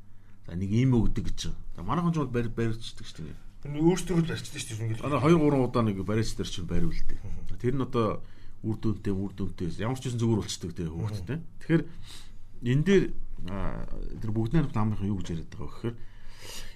[0.47, 1.41] За нэг ийм өгдөг гэж.
[1.77, 3.79] За манайхан ч бол барь барьждаг шүү дээ.
[3.79, 5.05] Өөрсдөө л барьчдаг шүү дээ ингээд.
[5.05, 7.19] Одоо 2 3 удаа нэг барьж дээр чинь барив л дээ.
[7.59, 8.23] Тэр нь одоо
[8.65, 11.39] үр дүнтэй үр дүнтэй ямар ч юм зүгээр болчдөг те хөөхтэй.
[11.61, 11.83] Тэгэхээр
[12.65, 13.05] энэ дээр
[13.45, 15.97] тэр бүгд найрамд намынхан юу гэж яриад байгаа гэхээр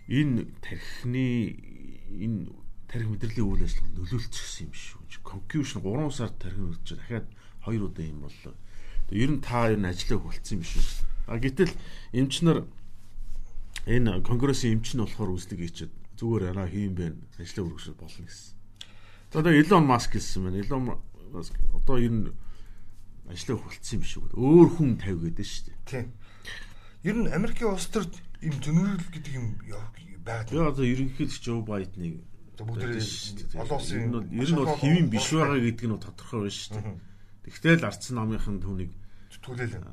[0.08, 1.24] энэ тархины
[2.08, 2.48] энэ
[2.88, 5.00] тарих мэдрэлийн үйл ажиллагаа нөлөөлчихсөн юм шүү.
[5.20, 7.26] Concussion 3 сар тархин үлдэж дахиад
[7.68, 8.54] 2 удаа юм боллоо.
[9.12, 10.84] Тэгээ ер нь та энэ ажиллаа болцсон юм шүү.
[11.28, 11.72] А гэтэл
[12.16, 12.64] эмчнэр
[13.84, 18.56] энэ конгрессийн эмч нь болохоор үзлэг хийчихэд зүгээр яна хийм бэ ажиллаа үргэлжлэл болно гэсэн.
[19.36, 20.64] Одоо Elon Musk гэсэн байна.
[20.64, 20.82] Elon
[21.28, 22.32] Musk одоо ер нь
[23.28, 25.78] ажиллаа хөлтсөн юм шиг өөр хүн тавь гэдэг шүү дээ.
[25.84, 26.06] Тийм.
[27.04, 29.60] Ер нь Америкийн улс төрд ийм зөнөөрөл гэдэг юм
[30.28, 30.48] байгаад.
[30.52, 32.14] Тэгээ одоо ерөнхийлөгч Joe Biden-ыг
[32.58, 32.82] бүгд
[33.56, 36.96] олон улсын ер нь бол хэвэн биш байгаа гэдэг нь тодорхой байна шүү дээ.
[37.48, 38.92] Тэгтэл ардсан намынхан түүнийг
[39.40, 39.84] түлээлэн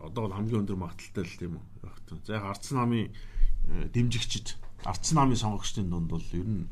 [0.00, 1.64] одоо бол хамгийн өндөр магадaltaй л тийм үү.
[2.24, 6.68] За яг ардсан намын э, дэмжигчд ардсан намын сонгогчдын дунд бол ер нь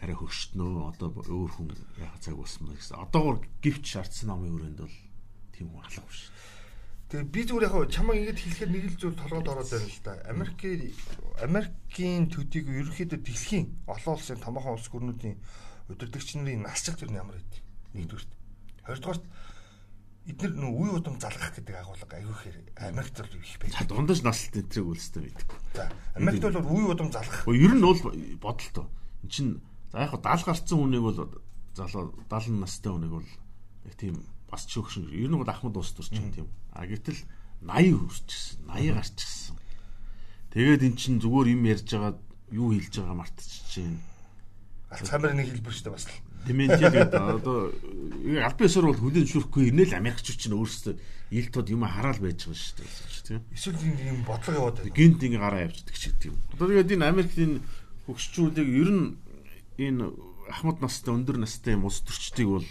[0.00, 1.68] арай хөштнөө одоо өөр хүн
[2.00, 3.00] яах цаг болсон байх гэсэн.
[3.00, 4.96] Одоогор гівч ардсан намын өрөөнд бол
[5.52, 6.28] тийм хүн алга биш.
[7.14, 10.18] Тэгээ би зүгээр яг чамаа ингэж хэлэхэд нэг л зүйл толгойд ороод байна л да.
[10.34, 10.90] Америкийн
[11.46, 15.38] Америкийн төдийг ерөнхийдөө дэлхийн олон улсын томоохон улс гүрнүүдийн
[15.94, 17.54] удирдагч нарын насжилт төр нь ямар байд.
[17.94, 18.30] Нэгдүгürt.
[18.82, 19.24] Хоёрдугаарт
[20.26, 23.78] эдгээр нөө үе удам залгах гэдэг агуулга аюу ихээр Америкт л их байд.
[23.78, 25.48] За дундаж наслт энтрийг үлстэй байдаг.
[25.78, 25.86] За
[26.18, 27.46] Америкт бол үе удам залгах.
[27.46, 28.02] Ер нь бол
[28.42, 28.90] бодолтой.
[29.22, 29.62] Энд чинь
[29.94, 31.30] за яг 70 гарцсан хүнийг бол
[31.78, 33.28] залуу 70 настай хүнийг бол
[33.86, 34.18] яг тийм
[34.50, 35.14] бас ч өгшин.
[35.14, 36.48] Ер нь бол Ахмад уус төрч юм тийм.
[36.74, 37.18] А гэтэл
[37.62, 38.58] 80 хүрчихсэн.
[38.68, 39.56] 80 гарчихсан.
[40.52, 42.14] Тэгээд эн чин зүгээр юм ярьж байгаа
[42.52, 43.90] юу хэлж байгаа мартчихжээ.
[44.94, 46.18] Алцхаймер нэг хэлбэр шүү дээ бас л.
[46.44, 50.94] Дементигээд одоо аль биесээр бол хүлэн зөвшөөрөхгүй ингээл Америкчууд чинь өөрсдөө
[51.34, 53.42] ил тод юм хараал байж байгаа шүү дээ тийм.
[53.50, 54.94] Эсвэл юм бодлого яваад байна.
[54.94, 56.38] Гинт ингээ гараа явждаг ч гэдэг юм.
[56.52, 57.52] Одоо тэгээд энэ Америкийн
[58.06, 59.06] хөгшчүүдийг ер нь
[59.80, 60.04] энэ
[60.52, 62.68] ахмад настай өндөр настай юм ус төрчдгийг бол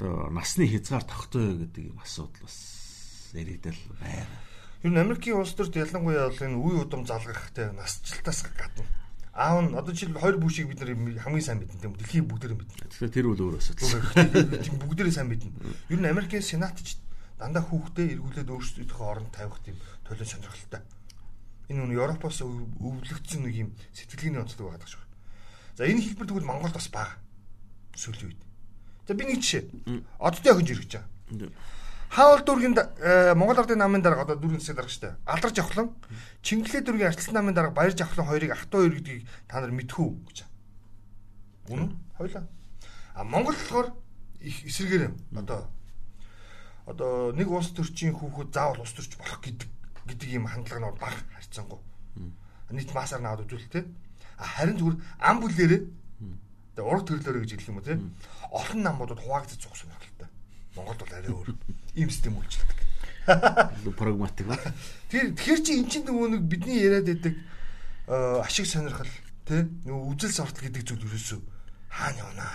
[0.00, 2.56] одоо насны хязгаар тогтооё гэдэг юм асуудал бас
[3.36, 4.26] яригдал байна.
[4.82, 8.88] Нь Америкийн улс төрд ялангуяа бол энэ үе удам залгахтай насжилтаас гадна
[9.36, 12.90] аав нь одоо жишээл хоёр бүшийг бид нар хамгийн сайн мэднэ тийм дэлхийн бүгдээр мэднэ.
[12.90, 14.02] Тэгэхээр тэр үл өөр асуудал.
[14.82, 15.52] Бүгдээрээ сайн мэднэ.
[15.92, 16.98] Ер нь Америкийн сенатч
[17.38, 20.82] дандаа хүүхдээ эргүүлээд өөрсдийнхөө оронд тавих тийм төлөө сонирхолтой.
[21.70, 25.14] Энэ нь Европоос өвлөгдсөн нэг юм сэтгэлгээний онцлог байгаа гэж байна.
[25.78, 27.14] За энэ хэлбэр тэгвэл Монголд бас бага.
[27.94, 28.49] Сүүлийн үед.
[29.10, 29.66] За би нэг жишээ.
[30.22, 31.50] Одтой охин жиргэж байгаа.
[32.14, 35.18] Хаул дүүргийн э, Монгол Ардын намын дарга одоо дүүргийн засаг дарга штэ.
[35.26, 35.90] Алдар Жавхлан
[36.46, 40.06] Чингэлээ дүүргийн арчилсан намын дарга Баяр Жавхлан хоёрыг ах トゥ хоёр гэдгийг та нар мэдхүү
[40.30, 40.38] гэж.
[41.74, 41.90] Үнэн?
[42.22, 42.46] Хойлоо.
[43.18, 43.98] А Монгол болохоор
[44.38, 45.10] их эсэргээр
[45.42, 45.66] одоо
[46.86, 49.66] одоо нэг улс төрчийн хүүхэд заавал улс төрч болох гэдэг
[50.06, 51.82] гэдэг юм хандлага нь баг харьцангуй.
[52.70, 53.90] Нийт масаар наваад үзүүлэлтэй.
[54.38, 55.82] Харин зүгээр ам бүлээрээ
[56.80, 58.00] тэгээ ураг төрлөөрөө гэж хэлэх юм уу те.
[58.48, 60.28] Олон намуудад хуваагдаж зогсон сонирхолтой.
[60.76, 61.48] Монголд бол арай өөр
[62.00, 62.78] ийм систем үйлчлдэг.
[64.00, 64.56] Прагматик ба.
[65.12, 67.36] Тэр тэгэхээр чи эн чинь нөгөө бидний яриад байдаг
[68.08, 69.12] ашиг сонирхол
[69.44, 71.40] тий нөгөө үжил сортол гэдэг зүйл ерөөсөө
[71.92, 72.48] хаана явна.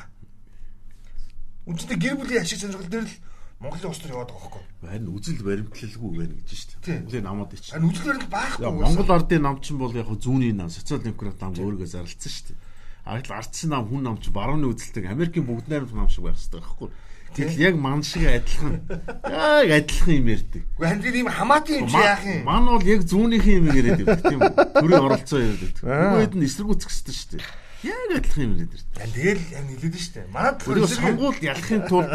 [1.69, 3.15] Үндсэндээ гэр бүлийн ашиг сонирхол дээр л
[3.55, 4.63] Монголын улс төр яваад байгаа байхгүй.
[4.83, 6.97] Харин үжил баримтлалгүй байна гэж шүү дээ.
[7.07, 7.71] Монголын намууд ич.
[7.71, 8.67] Харин үжил баримт байхгүй.
[8.83, 12.64] Монгол ардын нам чинь бол яг зүүнний нам, социал демократ нам өөрийгөө зарлцсан шүү дээ.
[13.05, 16.41] А гэтэл ардсын нам хүн нам чинь барууны үзэлтэй Америкийн бүгд найрамд нам шиг байх
[16.41, 16.89] хэрэгтэй байхгүй.
[17.35, 18.81] Тэгэл яг ман шиг адилхан.
[19.29, 20.63] Яг адилхан юм ярьдаг.
[20.73, 22.41] Гэхдээ хань тийм хамаатан юм чи яах юм?
[22.49, 25.83] Ман бол яг зүүнийхэн юм яриад байдаг тийм төрийн оролцоо яриад байдаг.
[25.85, 27.45] Нөгөөд нь эсэргүүцэх хэрэгтэй шүү дээ.
[27.85, 29.11] Яг адилхан юм яриад байдаг.
[29.13, 30.27] Тэгэл яг нэлээд шүү дээ.
[30.31, 32.11] Манад тэр сонгуул ялахын тулд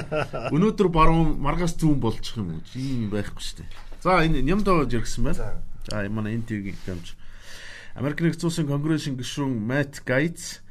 [0.51, 2.65] өнөөдөр баруун маргаас зүүн болчих юм уу?
[2.73, 3.69] Тийм байхгүй шүү дээ.
[4.01, 5.61] За энэ нямдоо жиргсэн байна.
[5.87, 7.15] За манай энэ тийг гэмж
[7.95, 10.65] Америк нэгдсэн улсын конгрессийн гишүүн Мэтт Гайц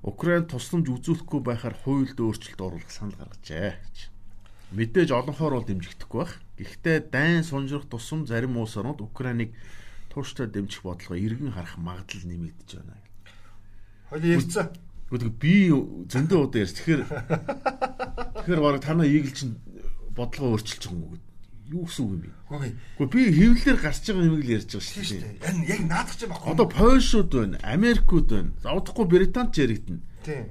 [0.00, 3.96] Украин тусламж үзүүлэхгүй байхаар хуульд өөрчлөлт оруулах санал гаргажээ гэж.
[4.72, 6.40] Мэдээж олонхоор бол дэмжигдэхгүй байх.
[6.56, 9.52] Гэхдээ дайн сунжрах тусам зарим улс орнууд Украиныг
[10.08, 12.96] тууштай дэмжих бодлого эргэн харах магадлал нэмэгдэж байна.
[14.08, 14.72] Хойло ярьцаа.
[15.12, 15.54] Гэхдээ би
[16.08, 16.74] зөндөө удаа ярьж.
[16.80, 17.02] Тэгэхээр
[18.40, 19.54] тэгэхээр баг танаа ийгэл чинь
[20.16, 21.29] бодлого өөрчилж байгаа юм уу
[21.70, 22.74] юу гэсэн үг юм бэ?
[22.98, 25.38] Гэхдээ би хэвлэлээр гарч байгаа юм л ярьж байгаа шүү дээ.
[25.46, 26.50] Энэ яг наадах чинь баггүй.
[26.50, 28.50] Одоо Польшууд байна, Америкууд байна.
[28.58, 30.02] Завдахгүй Британд ч яригдана.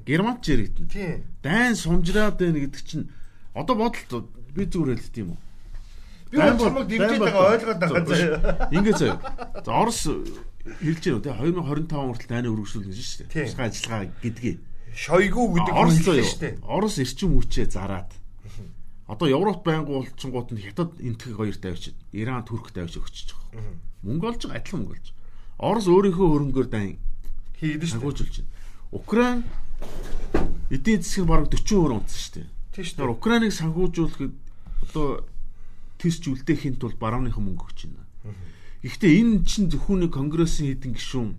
[0.08, 0.88] Германд ч яригдана.
[1.44, 3.12] Дайн сунжраад байна гэдэг чинь
[3.52, 5.40] одоо бодолт би зүгээр хэлт юм уу?
[6.32, 8.72] Би чамайг дэмжиж байгаа ойлгоод байгаа.
[8.72, 9.20] Ингээ заа.
[9.66, 13.44] За Орос хэлж байна те 2025 хүртэл дайны өргөжлүүлнэ шүү дээ.
[13.44, 14.60] Тусгай ажиллагаа гэдгийг.
[14.96, 16.54] Шойгу гэдэг нь шүү дээ.
[16.64, 18.19] Орос эрчим хүчээ зараад
[19.10, 23.74] Одоо Европ байнгу улцсангууд нь хятад энтхэг хоёр тавьчих, Иран, Турк тавьж өгчөж байгаа.
[24.06, 25.08] Мөнгө олж байгаа, адилхан мөнгө олж.
[25.58, 27.02] Орос өөрийнхөө хөрөнгөөр дан
[27.58, 27.98] хийгээд шүү.
[28.06, 28.54] Хагуулж байна.
[28.94, 29.40] Украин
[30.70, 32.48] эдийн нь бараг 40% унтсан шүү дээ.
[32.78, 33.16] Тийм шүү дээ.
[33.18, 34.36] Украиныг санхүүжүүлэхэд
[34.86, 35.26] одоо
[35.98, 38.06] тэсч үлдээхийн тулд барууныхан мөнгө өгч байна.
[38.86, 41.34] Гэхдээ энэ чинь зөвхөн конгрессийн хэдэн гишүүн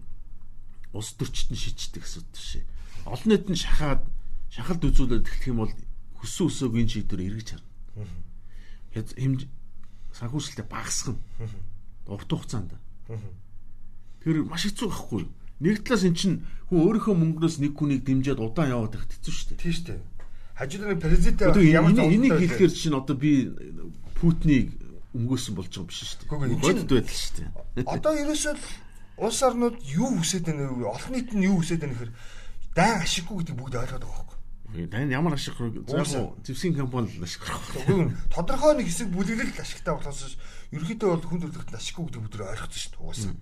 [0.91, 2.67] улс төрчид нь шийддэг асуудал шээ.
[3.07, 4.03] Олон нийт нь шахаад
[4.51, 5.73] шахалт үзүүлээд эхлэх юм бол
[6.21, 8.07] хүссэн өсөөгийн шийдвэр эргэж харна.
[8.93, 9.41] Хэмж
[10.15, 11.19] санхүүжилтээ багасгана.
[12.07, 12.77] Урт хугацаанд.
[14.21, 15.33] Тэр маш хэцүү байхгүй юу?
[15.61, 16.37] Нэг талаас эн чинь
[16.69, 19.61] хүн өөрийнхөө мөнгнөөс нэг хүнийг дэмжиад удаан яваад байх хэцүү шүү дээ.
[19.61, 20.01] Тийм шүү дээ.
[20.61, 23.49] Хажууд нь президент ямар ч энийг хэлэхээр чинь одоо би
[24.21, 24.77] Путинийг
[25.17, 26.61] өмгөөсөн болж байгаа биш шүү дээ.
[26.61, 27.49] Бодит байдал шүү дээ.
[27.89, 28.55] Одоо ерөөсөө
[29.25, 30.85] улс орнууд юу хүсэж байна вэ?
[30.85, 32.13] Олон нийт нь юу хүсэж байна гэхээр
[32.77, 34.40] дай ашиггүй гэдэг бүгд ойлгоод байгаа
[34.71, 38.15] Тань ямар ашиг заах зэвсгийн компани л ашиг гарах.
[38.31, 40.39] Тодорхой нэг хэсэг бүлэглэл ашигтай болохоос
[40.71, 43.03] ерөөхдөө бол хүн төрөлхтөнд ашиггүй гэдэг бүдрээ ойлгосон шүү дээ.
[43.03, 43.35] Угаасаа.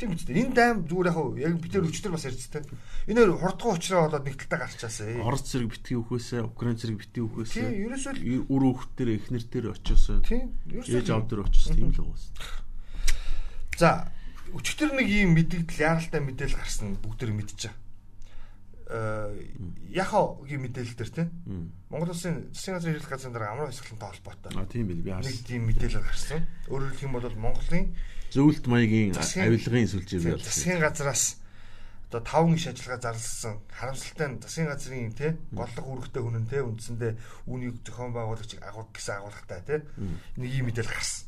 [0.00, 0.34] Тийм үстэй.
[0.40, 2.62] Энэ дайм зүгээр яг яг бид нар өчтөр бас ярьжтэй.
[3.10, 5.20] Энэ хоёр хурдган уучраа болоод нэг талтай гарчаасаа.
[5.20, 7.68] Орос зэрэг битгий үхээсээ, Украин зэрэг битгий үхээсээ.
[7.68, 8.64] Тийм, ерөөсөө үр
[8.96, 10.24] дээр эхнэр дээр очиосоо.
[10.24, 12.32] Тийм, ерөөсөө ээж аав дээр очиос тийм л уус.
[13.76, 14.08] За,
[14.56, 17.76] өчтөр нэг ийм мэдээлэл яаралтай мэдээлэл гарсан бүгд төр мэдчихэе.
[18.90, 19.30] Э
[19.94, 21.30] яхагийн мэдээлэл дээр тийм.
[21.90, 24.50] Монгол улсын засгийн газрын хэрэглэх газрын дараа амраа хэсгэлэнтэй холбоотой.
[24.58, 25.46] А тийм бил би Нэг харсан.
[25.46, 26.40] тийм мэдээлэл гарсан.
[26.66, 27.86] Өөрөөр хэлэх юм бол Монголын
[28.34, 30.46] Зөвлөлт маягийн авилгын сүлжээ бий болсон.
[30.50, 31.22] засгийн газраас
[32.10, 36.58] одоо 5 гиш ажиллагаа зарласан харамсалтай нь засгийн газрын тий голлох үүрэгтэй хүн нь тий
[36.62, 37.12] үндсэндээ
[37.46, 39.78] үүнийг зохион байгуулагч агуулх гэсэн агуулгатай тий
[40.38, 41.26] нэг юм мэдээлэл гарсан.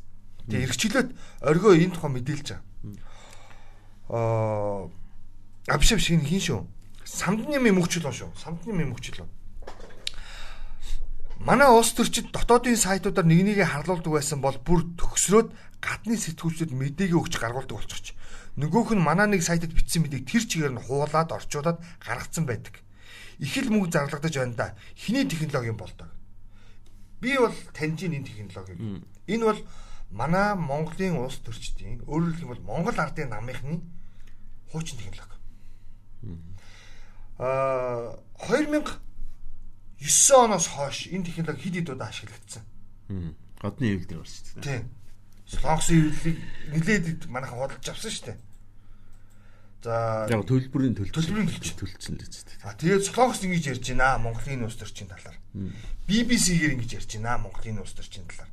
[0.50, 1.08] Тэгээ эргчлээд
[1.46, 2.62] оргоо энэ тухай мэдээлж байгаа.
[4.10, 4.90] Аа
[5.70, 6.66] абшив шиг хин шүү.
[7.12, 8.30] Самдны мэмөгчлөө шүү.
[8.40, 9.28] Самдны мэмөгчлөө.
[11.44, 15.50] Манай улс төрчид дотоодын сайтуудаар нэг нэгэ харлуулдаг байсан бол бүр төгсрөөд
[15.82, 18.14] гадны сэтгүүлчдэд мэдээгээ өгч гаргуулдаг болчихч.
[18.56, 22.80] Нөгөөх нь манай нэг сайтад бичсэн мэдээг тэр чигээр нь хуулаад орчуулад гаргацсан байдаг.
[23.42, 24.66] Их л мөнгө зарлагдаж байна да.
[24.94, 26.08] Хиний технологи юм болдог.
[27.20, 28.78] Би бол таньж энэ технологиг.
[29.26, 29.60] Энэ бол
[30.14, 33.82] манай Монголын улс төрчдийн өөрөөр хэлбэл Монгол ардын намынхны
[34.70, 35.36] хуучин технологи.
[37.42, 39.02] Аа 2009
[40.38, 42.62] оноос хойш энэ технологи хэд хэд удаа ашиглагдсан.
[43.58, 44.62] Гадны хэвлэл дээр орсон тийм.
[44.62, 44.82] Тийм.
[45.50, 46.38] Солонгосын хөвлөлийг
[46.70, 48.38] нилээд манайхан худалдаж авсан шүү дээ.
[49.82, 51.10] За Яг төлбөрийн төлч.
[51.10, 51.74] Төлбөрийн төлч.
[51.74, 52.56] төлцсөн л үстэй.
[52.62, 55.34] А тэгээд Солонгос ингэж ярьж байна Монголын улс төрчийн талаар.
[56.06, 58.50] BBC-гээр ингэж ярьж байна Монголын улс төрчийн талаар.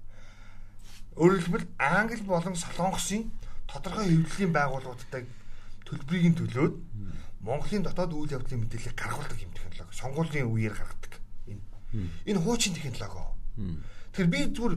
[1.13, 3.29] Хэлбэл Англи болон Солонгосын
[3.69, 5.29] тодорхой хөвлөлийн байгууллагуудтай
[5.85, 6.73] төлбөрийг нь төлөөд
[7.39, 9.95] Монголын дотоод үйл явдлын мэдээллийг гаргуулдаг юм технологи.
[9.95, 11.13] Сонгуулийн үеэр гаргадаг.
[11.47, 11.63] Энэ.
[12.25, 13.23] Энэ хуучин технологи.
[14.11, 14.75] Тэгэхээр би зүгээр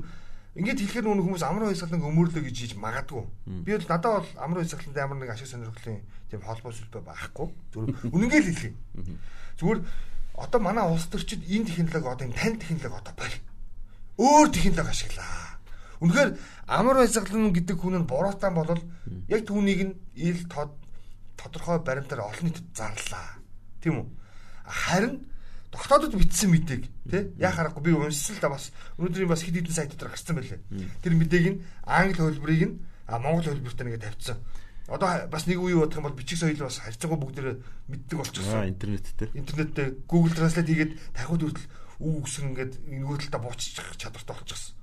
[0.53, 3.25] ингээд хэлэхээр нүг хүмүүс амрын хязгаарлан өмөрлөө гэж хийж магадгүй.
[3.64, 7.48] Би бол надад бол амрын хязгаарлалтай ямар нэг ашиг сонирхлын тийм холбоо сүлбэ байхгүй.
[7.72, 8.72] Зүгээр үнэнгээ л хэлье.
[9.57, 9.81] Зүгээр
[10.37, 13.37] одоо манай улс төрчид энэ технологи одоо энэ тань технологи одоо боль.
[14.20, 15.57] Өөр технологи ашиглаа.
[16.05, 16.31] Үнэхээр
[16.68, 18.68] амар хязгаарлан гэдэг хүн нь буруутан бол
[19.33, 20.77] яг түүнийг нь ил тод
[21.37, 23.38] тодорхой баримтаар олон нийтэд зарлаа.
[23.81, 24.07] Тийм үү?
[24.66, 25.27] Харин
[25.73, 29.73] дотоодод бичсэн мэдээг тий яа харахгүй би уншсан л да бас өнөөдрийн бас хэд хэдэн
[29.73, 30.61] сайт дээр гарсан байлээ.
[31.01, 32.77] Тэр мэдээг нь англи хөлбөрийг нь
[33.09, 34.38] а монгол хөлбөртөө нэгэ тавьчихсан.
[34.92, 37.57] Одоо бас нэг үе бодох юм бол бичих соёл бас харьцангуй бүгдээ
[37.88, 38.68] мэддэг болчихсон.
[38.68, 39.31] интернет дээр.
[39.33, 41.68] Интернет дээр Google Translate хийгээд тахиуд хүртэл
[42.05, 44.75] үг үгсэн ингээд нөгөө талдаа бууччих чадвартай болчихсон.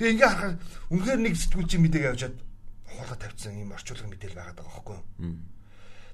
[0.00, 0.56] Тэгээ ингээ харахаар
[0.94, 2.36] үнэхээр нэг сэтгүүлчийн мэдээг авчаад
[2.86, 5.04] хуулаа тавьчихсан ийм орчуулгын мэдээлэл байгаад байгаа байхгүй юу?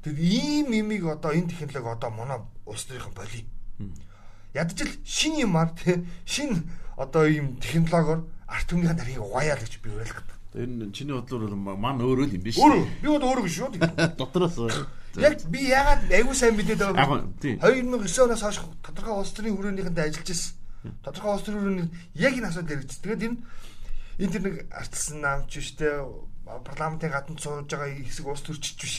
[0.03, 3.47] Тэгэд ийм имийг одоо энэ технологи одоо манай улс төрийнхэн боли.
[4.55, 9.91] Ядчил шин юмар тий шин одоо ийм технологиор арт түмнийхэн дарыг угаяа л гэж би
[9.91, 10.27] уриалдаг.
[10.55, 12.59] Энэ чиний бодлоор бол ман өөрөө л юм биш.
[12.59, 14.13] Өөр би бол өөрөө шүү дээ.
[14.21, 14.59] Дотроос.
[15.17, 17.57] Яг би ягаад аягүй сайн мэдээд байгаа тий.
[17.57, 20.53] 2009 оноос хойш тодорхой улс төрийн хүрээнийхэндээ ажиллаж ирсэн.
[21.05, 23.01] Тодорхой улс төрийн хүрээнд яг энэ асуудал хэрэгжиж.
[23.01, 23.39] Тэгээд энэ
[24.21, 25.89] энэ тэр нэг артсан намч штэ
[26.45, 28.97] парламентын гадна сууж байгаа хэсэг улс төрчч биш.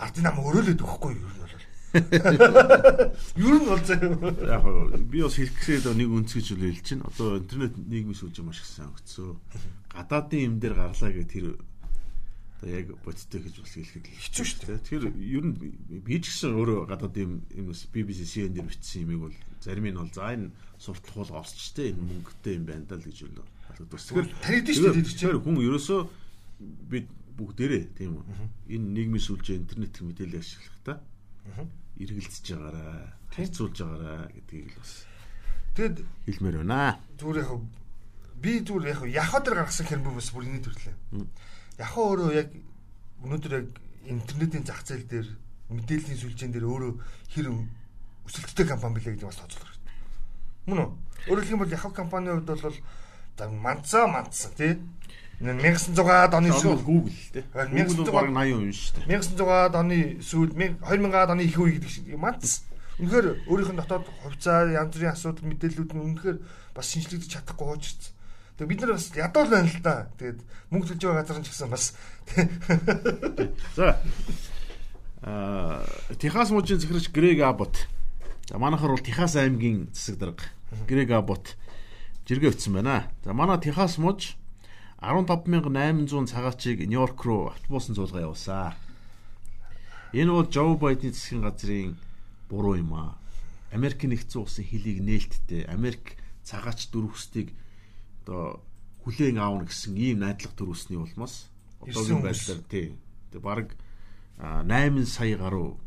[0.00, 1.54] Ардын нам өрөөлөд өгөхгүй юу бол.
[1.92, 4.16] Ер нь бол заяа.
[4.48, 4.64] Яг
[5.10, 7.04] би бас хэлэхэд нэг үнцгэж үл хэлж чинь.
[7.04, 9.36] Одоо интернет нийгмийн сүлжээ маш их сонгоцсон.
[9.92, 11.46] Гадаадын юм дээр гарлаа гэх тэр
[12.60, 14.84] одоо яг бодтой гэж бас хэлэхэд Хэцүү шүү дээ.
[14.84, 15.54] Тэгэхээр ер нь
[16.04, 19.88] би ч гэсэн өөрөө гадаадын юм юм бас BBC CN дээр бичсэн юмыг бол зарим
[19.88, 23.44] нь бол за энэ суртал хуулга орчтой энэ мөнгөтэй юм байна даа л гэж бол
[23.44, 23.96] боддог.
[23.96, 25.08] Тэгэхээр танигдэн шүү дээ.
[25.08, 26.00] Тэгэхээр хүн ерөөсөө
[26.92, 27.06] бид
[27.40, 28.24] бүгдээрээ тийм үү.
[28.76, 31.00] Энэ нийгмийн сүлжээ интернет мэдээлэл ашиглахдаа
[32.00, 34.92] эргэлзэж байгаараа, харьцуулж байгаараа гэдгийг л бас
[35.74, 36.98] Тэгэд хэлмээр байна.
[37.16, 37.50] зүгээр яг
[38.42, 40.94] би зүгээр яг яхаа дээр гаргасан хэрэг бас бүр энэ төрлөө.
[41.78, 42.48] Яхаа өөрөө яг
[43.22, 43.66] өнөөдөр яг
[44.10, 45.28] интернетийн зах зээл дээр
[45.70, 46.92] мэдээллийн сүлжээн дээр өөрөө
[47.30, 47.46] хэр
[48.26, 49.94] өсөлттэй компани билээ гэдэг бас тооцоолох хэрэгтэй.
[50.66, 50.90] Мөн үү?
[51.30, 52.78] Өөрөөр хэлбэл бол яхаа компанийн хувьд бол
[53.48, 54.76] манцаа манцсан тий.
[55.40, 57.44] 1900-аад оны сүүл Google тий.
[57.54, 59.16] Харин Google 1900 бол баг 80% юм шүү дээ.
[59.16, 62.68] 1900-аад оны сүүл 2000-аад оны их үе гэдэг шиг манц.
[63.00, 66.38] Үнэхээр өөрийнх нь дотоод хувьцаа янз бүрийн асуудал мэдээллүүд нь үнэхээр
[66.76, 68.12] бас шинжлэгдэж чадахгүй хуучирсан.
[68.60, 69.96] Тэгээ бид нар бас ядуул байна л да.
[70.20, 71.84] Тэгээд мөнгө төлж байгаа газар нь ч гэсэн бас
[73.80, 73.96] За.
[75.24, 75.80] Аа,
[76.20, 77.88] Техас мужийн захирагч Грег Абот.
[78.52, 80.44] За манайхаар бол Техас аймгийн засаг дарга
[80.84, 81.56] Грег Абот
[82.26, 83.10] жиргээ өгсөн байна.
[83.24, 84.36] За манай Техас муж
[85.00, 88.74] 15800 цагаачийг Нью-Йорк руу автобусын зуулга явуулсан.
[90.12, 91.96] Энэ бол Жо Байдны засгийн газрын
[92.48, 93.16] буруу юм аа.
[93.72, 97.54] Америк нэгдсэн улсын хөлийг нээлттэй Америк цагаач дөрвөстийг
[98.26, 98.60] одоо
[99.06, 101.48] хүлээн аавна гэсэн ийм найдлага төрүүлсний улмаас
[101.80, 102.98] одоогийн байдлаар тий
[103.30, 103.78] Тэгээ баг
[104.42, 105.78] 8 сая гаруй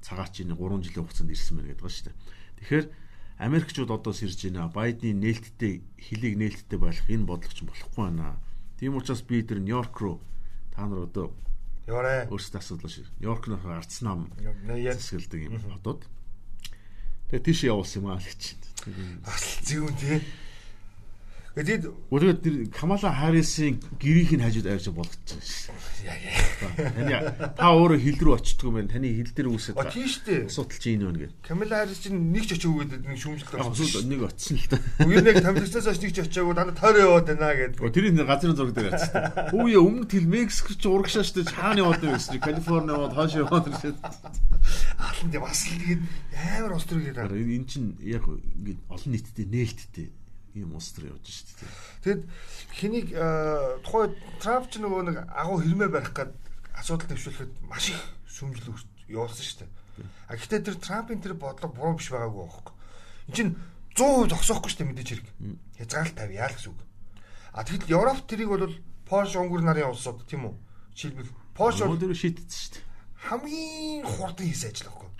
[0.00, 2.16] цагаачийн 3 жилийн хугацаанд ирсэн байна гэдэг ба шүү дээ.
[2.62, 2.86] Тэгэхээр
[3.38, 4.66] Америкчууд одоо сэрж байна.
[4.66, 8.42] Байдны нээлттэй хөлийг нээлттэй байлгах энэ бодлого ч болохгүй байна.
[8.78, 10.18] Тийм учраас би тэр Нью-Йорк руу
[10.74, 11.30] та нар одоо
[11.86, 12.26] Яваарэ.
[12.34, 13.06] өөрсдөө асуудал шиг.
[13.22, 16.02] Нью-Йорк нөх арц нам засгэлдэг юм хотод.
[17.30, 18.58] Тэгээ тийш явуулсан юм аа л гэж.
[19.22, 20.18] асал зүүн тий.
[21.58, 26.14] Тэгээд Өөрөөр тэр Камала Харрисын гэрийг нь хажууд авч болгочихсон шээ.
[26.94, 27.18] Таны
[27.58, 30.46] та өөрөө хил рүү очтгүй мэн таны хил дээр үсэт А тийм штэ.
[30.46, 31.38] асуудал чи энэ байна гэдэг.
[31.42, 34.06] Камила Харрис чинь нэг ч очиогүйд нэг шүүмжлэлт авсан.
[34.06, 34.76] нэг очсон л та.
[35.02, 37.82] Үгүй нэг тамирчнаас хойш нэг ч очиагүй дандаа тойроо яваад байна гэдэг.
[37.82, 39.18] Оо тэрийн газрын зураг дээр очсон.
[39.50, 43.98] Хүүе өмнө тэл Мексик ч урагшаа штэ хаана яваад байсан Калифорни яваад хойш яваад ирсэн.
[44.94, 46.02] Алан тийм бас л тэгээд
[46.38, 47.34] амар острог гэдэг.
[47.34, 50.06] Энэ чинь яг ингээд олон нийтэд нээлттэй
[50.58, 51.66] ийм устр явж штэ.
[52.02, 52.22] Тэгэд
[52.74, 56.32] хэнийг э, тухай Трамп ч нөгөө нэг агуу хэрмээ барих гээд
[56.74, 58.74] асуудал төвшүүлэхэд маш их сүмжил
[59.08, 59.70] явуулсан шүү дээ.
[60.28, 62.74] А гэхдээ тэр Трампын тэр бодлого буруу биш байгаагүй байхгүй.
[63.28, 63.52] Энд чинь
[63.98, 65.28] 100% зогсоохгүй шүү дээ мэдээж хэрэг.
[65.78, 66.80] Хязгаарлалт тавьяа л гэсэн үг.
[67.54, 68.74] А тэгэхдээ Европ тэрийг бол
[69.08, 70.54] Польш, Унгар нарын улсууд тийм үү?
[70.94, 72.80] Жишээлбэл Польш бол Өөр шийдсэн штэ.
[73.18, 75.10] хамгийн хурдан хийсэн ажил байхгүй.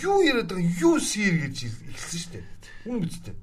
[0.00, 2.44] Юу яриад байгаа юу сэр гэж эхэлсэн шүү дээ.
[2.88, 3.34] Үн бидтэй.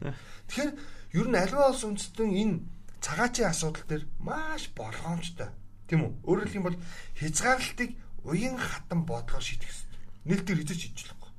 [0.50, 0.72] Тэгэхээр
[1.14, 2.56] ер нь аливаа улс үндэстэн энэ
[3.02, 5.50] цагаачийн асуудал дээр маш болгоомжтой.
[5.88, 6.12] Тийм үү?
[6.24, 6.80] Өөрөөр хэлбэл
[7.20, 7.92] хязгаарлалтыг
[8.24, 10.00] уян хатан бодлого шийдэх хэрэгтэй.
[10.26, 11.32] Нээлтээр хийж шийдэж болохгүй.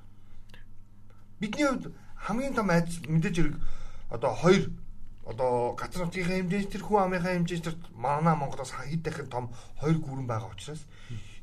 [1.41, 3.57] Бидний хувьд хамгийн том айдас мэдээж хэрэг
[4.11, 4.65] одоо хоёр
[5.25, 9.45] одоо газар нутгийн хэмжээнд тэр хүн амынхаа хэмжээнд тэр манай Монголоос хэд дахин том
[9.79, 10.83] хоёр гүрэн байгаа учраас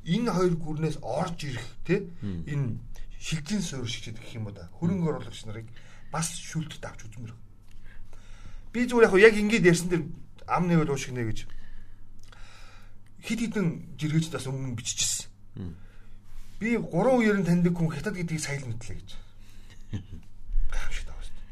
[0.03, 2.75] энэ хоёр гүрнээс орж ирэх тий энэ
[3.19, 5.67] шилжин суурь шиг гэх юм уу да хөрөнгө оруулагч нарыг
[6.11, 7.31] бас шүүлтд авч үзмэр.
[8.73, 10.03] Би зүгээр яг яг ингэж ярьсан дээр
[10.45, 11.39] ам нэвэл уушгинэ гэж
[13.23, 15.27] хид хідэн жиргэждээс өмнө биччихсэн.
[16.59, 19.09] Би 3 үеэр нь таньдаг хүн хятад гэдгийг сайн л мэдлээ гэж.
[20.71, 21.47] Гайхамшигт байгаа шүү дээ.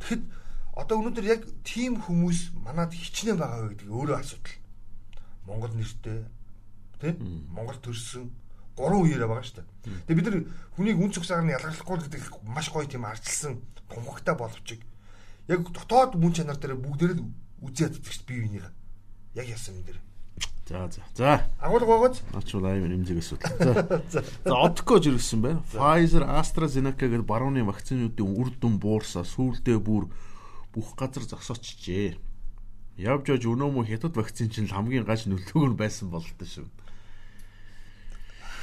[0.00, 0.22] Тэгэхэд
[0.74, 4.56] одоо өнөөдөр яг тийм хүмүүс манад хичнээн байгаа вэ гэдэг өөрөө асуудал.
[5.46, 6.18] Монгол нэртэй
[7.00, 7.12] тий
[7.50, 8.30] Монгол төрсөн
[8.78, 9.68] 3 үеэрээ байгаа шүү дээ.
[10.08, 10.38] Тэгээ бид нар
[10.78, 14.78] хүнийг үн цогцоор нь ялгарлахгүй л гэдэг маш гоё тийм арчилсан томхогтой боловч
[15.48, 17.24] яг дотоод мөн чанар дээр бүгдээр л
[17.64, 18.72] үзээд дээ бие биенийхээ.
[19.40, 20.00] Яг яасан юм дээр.
[20.68, 21.02] За за.
[21.14, 21.30] За.
[21.58, 24.02] Агуулга байгааз Наач бол аймаг нэмзэг асуудал.
[24.12, 24.24] За.
[24.44, 25.62] За Одко жиргсэн байна.
[25.66, 30.06] Pfizer, AstraZeneca гэдэг барууны вакцинуудын үр дүн буурсаа сүүлдээ бүр
[30.70, 32.14] бүх газар зогсоочжээ.
[33.02, 36.70] Явж явж өнөө мө хятад вакцин чинь хамгийн гаж нөлөөг нь байсан бололтой шүү.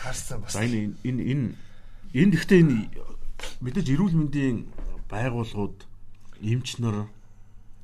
[0.07, 0.55] харсан бас.
[0.55, 1.45] Энэ энэ энэ
[2.15, 2.77] энэ гэхдээ энэ
[3.61, 4.57] мэдээж эрүүл мэндийн
[5.11, 5.77] байгууллагууд
[6.41, 7.07] эмч нар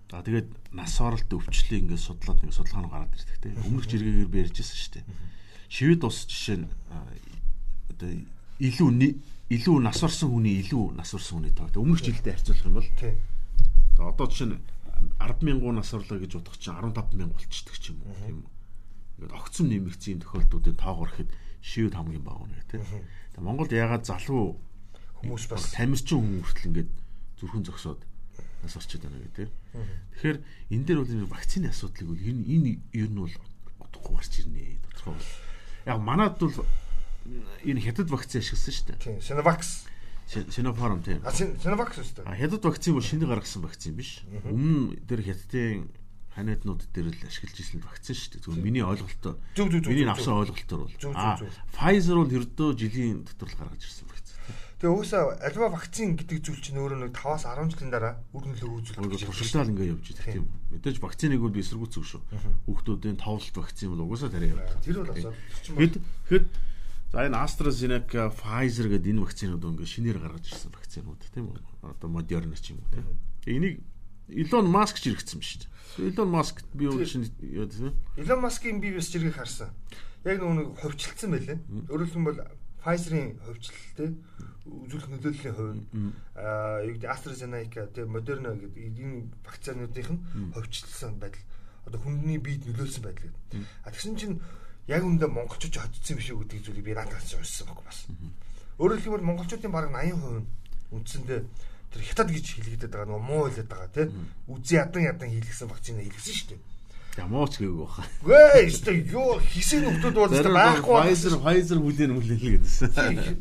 [0.10, 4.30] за тэгээд нас оролт өвчлөлийг ингээд судлаад ингээд судалгаа нь гараад ирдэг тийм өмнөх жиргэгээр
[4.30, 5.06] барьжсэн шүү дээ.
[5.74, 6.68] Шивэд ус жишээ нь
[7.90, 8.10] одоо
[8.62, 8.90] илүү
[9.50, 11.70] илүү нас орсон хүний илүү нас орсон хүний тоо.
[11.74, 13.14] Өмнөх жилдээ харьцуулах юм бол Тий.
[13.98, 14.62] тэгээ одоо жишээ нь
[15.20, 18.52] 100000 нас орлоо гэж бодох чинь 15000 болчихдөг ч юм уу тийм үү.
[19.24, 22.86] Ингээд огцом нэмэгдсэн юм тохиолдлуудын тоогоор ихэд шивэд хамгийн бага үнэ тийм.
[23.34, 24.62] Тэгээ Монголд ягаад залуу
[25.24, 26.92] Хүмүүс бас тамирчин хүн хүртэл ингээд
[27.40, 28.04] зүрхэн зогсоод
[28.64, 29.50] нас орчод байна тийм.
[30.16, 30.38] Тэгэхээр
[30.72, 33.36] энэ дээр бол энэ вакцины асуудлыг бол энэ энэ ер нь бол
[33.84, 35.32] удахгүй гарч ирнэ тодорхой бол.
[35.86, 36.56] Яг манад бол
[37.68, 39.00] энэ хятад вакцины ашигласан шүү дээ.
[39.04, 39.62] тий Sinovac.
[40.34, 41.20] Sinopharm тийм.
[41.28, 42.40] А Sin- Sinovac шүү А дээ.
[42.48, 44.24] хятад вакцин бол шинэ гаргасан вакцин биш.
[44.48, 45.92] Өмнө дээр хятадын
[46.34, 48.42] ханиаднууд дээр л ашиглаж ирсэн вакцин шүү дээ.
[48.48, 49.38] Зүгээр миний ойлголтоо.
[49.60, 50.96] Миний авсан ойлголтоор бол.
[51.14, 51.38] А.
[51.76, 54.08] Pfizer бол ердөө жилийн дотор л гаргаж ирсэн.
[54.84, 58.84] Тэгээ уусаа альва вакцин гэдэг зүйл чинь өөрөө нэг 5-аас 10 жилийн дараа үр нөлөө
[58.84, 59.16] гэж байна.
[59.16, 60.52] туршилтаал ингээ явж идэх тийм.
[60.76, 62.22] Мэдээж вакциныг бол би эсэргүүцэх шүү.
[62.68, 64.76] Хүүхдүүдийн товлолт вакцин бол угаасаа тарай явж.
[64.84, 65.32] Тэр бол асуу.
[65.80, 65.94] Хэд
[66.28, 66.46] хэд
[67.16, 71.64] за энэ AstraZeneca, Pfizer гэдэг энэ вакцинууд ингээ шинээр гаргаж ирсэн вакцинууд тийм үү?
[71.88, 73.08] Одоо Moderna ч юм уу тийм.
[73.48, 73.76] Энийг
[74.28, 76.12] Elon Musk ч иргэсэн биш үү?
[76.12, 77.96] Elon Musk би өөр тийм.
[78.20, 79.72] Elon Musk-ийн бие биес жиргэг харсан.
[80.28, 81.60] Яг нэг ховчлцсан байлээ.
[81.88, 84.10] Өөрөөр хэлбэл Pfizer-ийн ховчлолтэй
[84.64, 85.84] үзүүлэх нөлөөллийн хувь нь
[86.36, 91.44] аа юу гэдэг AstraZeneca тэгээ Moderna гэдэг энэ вакцинуудынх нь ховчлсон байдал
[91.88, 93.64] одоо хүнний биед нөлөөлсөн байдал гэдэг.
[93.84, 94.40] А тэгсэн чинь
[94.88, 98.08] яг үндэ монголчууд хоцсон биш үү гэдэг зүйлийг би надаас уншсан баг бас.
[98.80, 100.48] Өөрөөр хэлбэл монголчуудын бараг 80% нь
[100.96, 101.40] үндсэндээ
[101.92, 104.08] тэр хятад гэж хэлэгдэдэг байгаа нөгөө муу хэлээд байгаа тий.
[104.48, 106.62] Үзий ядан ядан хийлгсэн вакцина хийлгсэн шүү дээ.
[107.14, 108.02] Ямаач гээг баха.
[108.26, 112.90] Гээ өстой юу хийсэн нөхдүүд бол өстой байхгүй Pfizer Pfizer хүлээн хүлээл гэдсэн.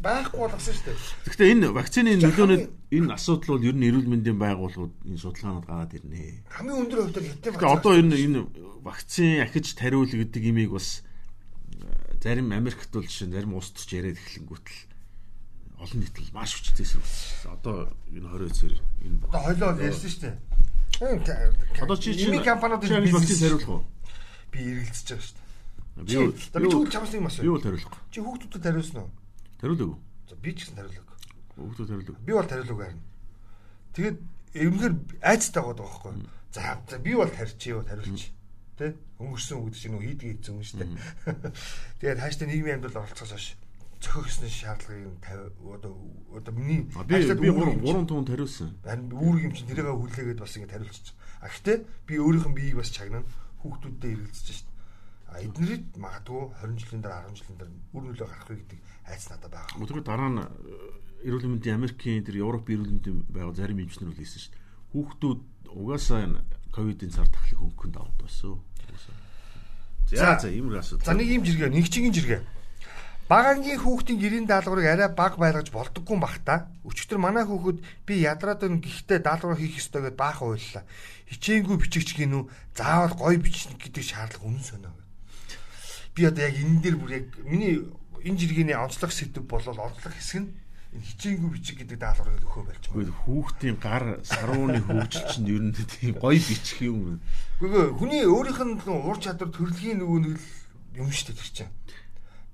[0.04, 0.96] Байхгүй болгосон шүү дээ.
[1.24, 5.96] Гэхдээ энэ вакцины нөлөөнөд энэ асуудал бол ер нь эрүүл мэндийн байгууллагууд энэ судалгаанууд гараад
[5.96, 6.44] ирнэ.
[6.52, 8.40] Хамгийн өндөр хувьд хятад Тэгэхээр одоо ер нь энэ
[8.84, 11.00] вакцин ахиж тариул гэдэг имийг бас
[12.20, 14.92] зарим Америкт бол жишээ зарим улс төрч яриад эхлэнгүүт л
[15.82, 17.02] олон нийт л маш хүчтэй эсрэг.
[17.50, 20.34] Одоо энэ 20 цэр энэ Одоо хойлоо ярьсан шүү дээ.
[21.02, 23.82] Одоо чи чи компаниуд ингэж вакцин хариулах уу?
[24.52, 25.48] би эргэлзэж байгаа шүү дээ.
[26.04, 26.12] Би
[26.52, 27.44] За би чамд чамс нэг асуу.
[27.52, 28.00] бол хариулахгүй.
[28.12, 29.10] Чи хүүхдүүдэд хариулсан уу?
[29.60, 29.98] Хариулаагүй.
[30.28, 31.16] За би ч гэсэн хариулаагүй.
[31.56, 32.16] Хүүхдүүд хариулаагүй.
[32.22, 33.02] Би бол хариулаагүй харин.
[33.96, 34.18] Тэгээд
[34.52, 34.94] өмнөхөр
[35.24, 36.12] айцтай байгаа байхгүй.
[36.52, 38.30] За би бол тарьчих юу хариулчих.
[38.76, 38.94] Тэ?
[39.20, 40.92] Өнгөрсөн үг чинь нөө хийдгээ хийсэн юм шүү дээ.
[42.00, 43.46] Тэгээд хааштай нийгмийн амьдрал оролцохоос хойш
[44.02, 45.94] зохиогсны шаардлагыг 50 одоо
[46.34, 48.70] одоо миний А би хааштай би үүрэг 3 юм чинь- 3 тунд хариулсан.
[48.82, 51.14] Харин үүрэг юм чинь тэрийг хүлээгээд бас ингэ хариулчих.
[51.40, 51.76] А гэхдээ
[52.06, 53.26] би өөрийнх нь биеийг бас чагнана
[53.62, 54.68] хүүхдүүдтэй эргэлзэж шít.
[55.32, 59.50] А эднэрийг магадгүй 20 жилийн дараа 10 жилийн дараа үр нөлөө гаргахыг гэдэг айц надад
[59.54, 59.80] байгаа.
[59.80, 64.18] Өдөрт дараа нь э, эрүүл мэндийн Америкийн тэр Европ эрүүл мэндийн байгууллага зарим эмчнэр үл
[64.20, 64.60] хэлсэн дээ.
[64.92, 65.40] Хүүхдүүд
[65.72, 66.38] угаасаа энэ
[66.74, 68.60] ковидын цар тахлыг хөнгөнд авд басуу.
[70.12, 71.06] За за ийм асуудал.
[71.06, 72.40] За нэг юм жиргээ, нэг чигийн жиргээ.
[73.28, 76.68] Багангийн хүүхдийн гэрийн даалгаврыг арай бага байлгаж болдоггүй бах та.
[76.84, 80.84] Өчигдөр манай хүүхэд би ядраад өн гихтээ даалгавар хийх ёстой гэдээ баахан уйллаа.
[81.30, 82.42] Хичээнгүй бичигч гинүү
[82.76, 84.92] заавал гой бичнэ гэдэг шаардлага үнэн сонио.
[86.12, 87.80] Би одоо яг энэ дээр бүр яг миний
[88.26, 90.50] энэ жиргэний онцлог сэдв бол онцлог хэсэг нь
[90.92, 93.00] энэ хичээнгүй бичиг гэдэг даалгаврыг өгөө болж байгаа.
[93.00, 97.22] Гэхдээ хүүхдийн гар сарууны хөгжил чинь ер нь тийм гоё бичих юм.
[97.64, 100.36] Үгүй хүний өөрийнх нь уур чадвар төрөлхийн нөгөө нэг
[101.00, 101.72] юм шүү дээ тэр чинь.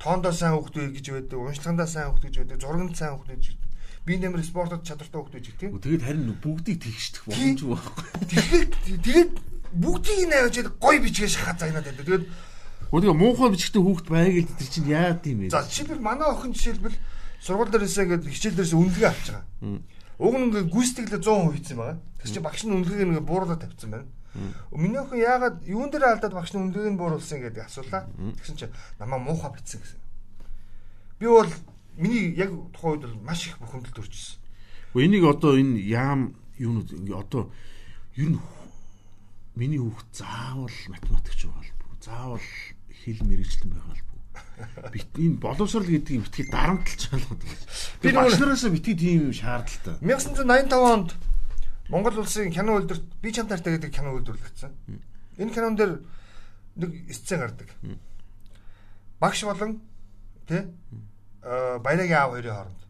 [0.08, 3.68] Тоондоо сайн хөвгдөө гэж байдаг, уншлагандаа сайн хөвгдөө гэж байдаг, зурганд сайн хөвгдөө гэж байдаг.
[4.08, 5.70] Би нэмэр спортод чадвартай хөвгдөө гэж тийм.
[5.76, 8.04] Тэгээд харин бүгдийг тэгшдэх боломжгүй байхгүй.
[8.32, 8.72] Тэгээд
[9.04, 9.32] тэгээд
[9.76, 12.08] бүгдийг нь аваад гой бичгээ шахаад загнаад байдаг.
[12.08, 12.24] Тэгээд
[12.88, 15.52] Гэхдээ муухай бичгтэй хүүхд байг л тэр чинь яад юм бэ?
[15.52, 16.96] за жишээлбэл манай охин жишээлбэл
[17.44, 19.44] сургууль дээрээсээ гээд хичээл дээрээс үнэлгээ авч байгаа.
[20.24, 22.00] Уг нь ингээ гүйцэтгэлээ 100% хийсэн байгаа.
[22.16, 24.08] Тэр чинь багш нь үнэлгээг ингээ бууруулаад тавьсан байна.
[24.72, 28.06] Миний охин яагаад юун дээр алдаад багш нь үнэлгээг нь бууруулсан гэдэг асуулаа.
[28.38, 29.98] Тэгсэн чинь намаа муухай битсэн гэсэн.
[31.18, 31.50] Би бол
[31.96, 34.38] миний яг тухайн үед бол маш их бухимдал төрчихсөн.
[34.94, 37.50] Гэхдээ энийг одоо энэ яам юунууд ингээ одоо
[38.14, 38.40] ер нь
[39.58, 41.96] миний хүүхд заавал математикч албагүй.
[42.04, 42.46] Заавал
[43.02, 44.06] хэл мэрэгчлэн байгаа албагүй.
[44.94, 47.26] Бит энэ боловсрал гэдгийг битгий дарамтлж байна.
[48.02, 49.98] Би нөгөө- багшнараас битгий тийм шаардлагатай.
[49.98, 51.10] 1985 онд
[51.88, 54.72] Монгол улсын кино үйлдвэрт би чам таартай гэдэг кино үйлдвэрлэгдсэн.
[55.40, 56.04] Энэ кинон дээр
[56.76, 57.72] нэг сцен гардаг.
[59.20, 59.80] Багш болон
[60.44, 60.68] тэ
[61.42, 62.82] э баялагын аав хоёрын хооронд.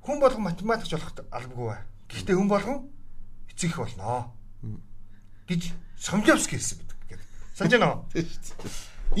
[0.00, 1.80] Хүн болгон математикч болох албагүй бай.
[2.08, 2.88] Гэхдээ хүн болгон
[3.52, 4.32] эцэг их болно
[5.48, 7.20] гэж Сомжовский хэлсэн гэдэг.
[7.54, 8.08] Санаж байна уу?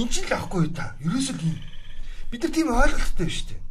[0.00, 0.96] Энд чинь л авахгүй та.
[1.04, 1.36] Ерөөсөө.
[2.32, 3.65] Бид нар тийм ойлголттой биш үү?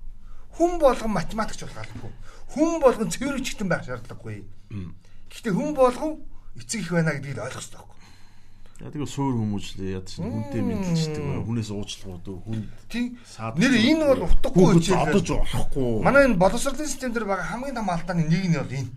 [0.56, 2.14] Хүн болгон математикч болох албагүй.
[2.56, 4.44] Хүн болгон цэвэрчтэн байх шаардлагагүй.
[5.30, 6.24] Гэхдээ хүн болгон
[6.56, 7.96] эцэг их байна гэдгийг ойлгох хэрэгтэй.
[8.76, 11.48] За тэгээ суур хүмүүжлээ яд чинь хүнтэй мэдлждэг.
[11.48, 12.60] Хүнээс уучлалгууд хүн
[12.92, 13.16] Тийм.
[13.56, 15.16] Нэр энэ бол утгагүй хичээл.
[15.16, 16.04] одож болохгүй.
[16.04, 18.92] Манай энэ боловсролын систем дээр байгаа хамгийн том алдааны нэг нь бол энэ.